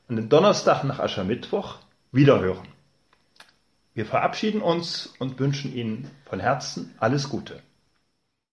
an 0.07 0.17
dem 0.17 0.29
Donnerstag 0.29 0.83
nach 0.83 0.99
Aschermittwoch 0.99 1.77
wiederhören. 2.11 2.67
Wir 3.95 4.05
verabschieden 4.05 4.61
uns 4.61 5.13
und 5.19 5.39
wünschen 5.39 5.73
Ihnen 5.73 6.11
von 6.25 6.41
Herzen 6.41 6.93
alles 6.99 7.29
Gute. 7.29 7.61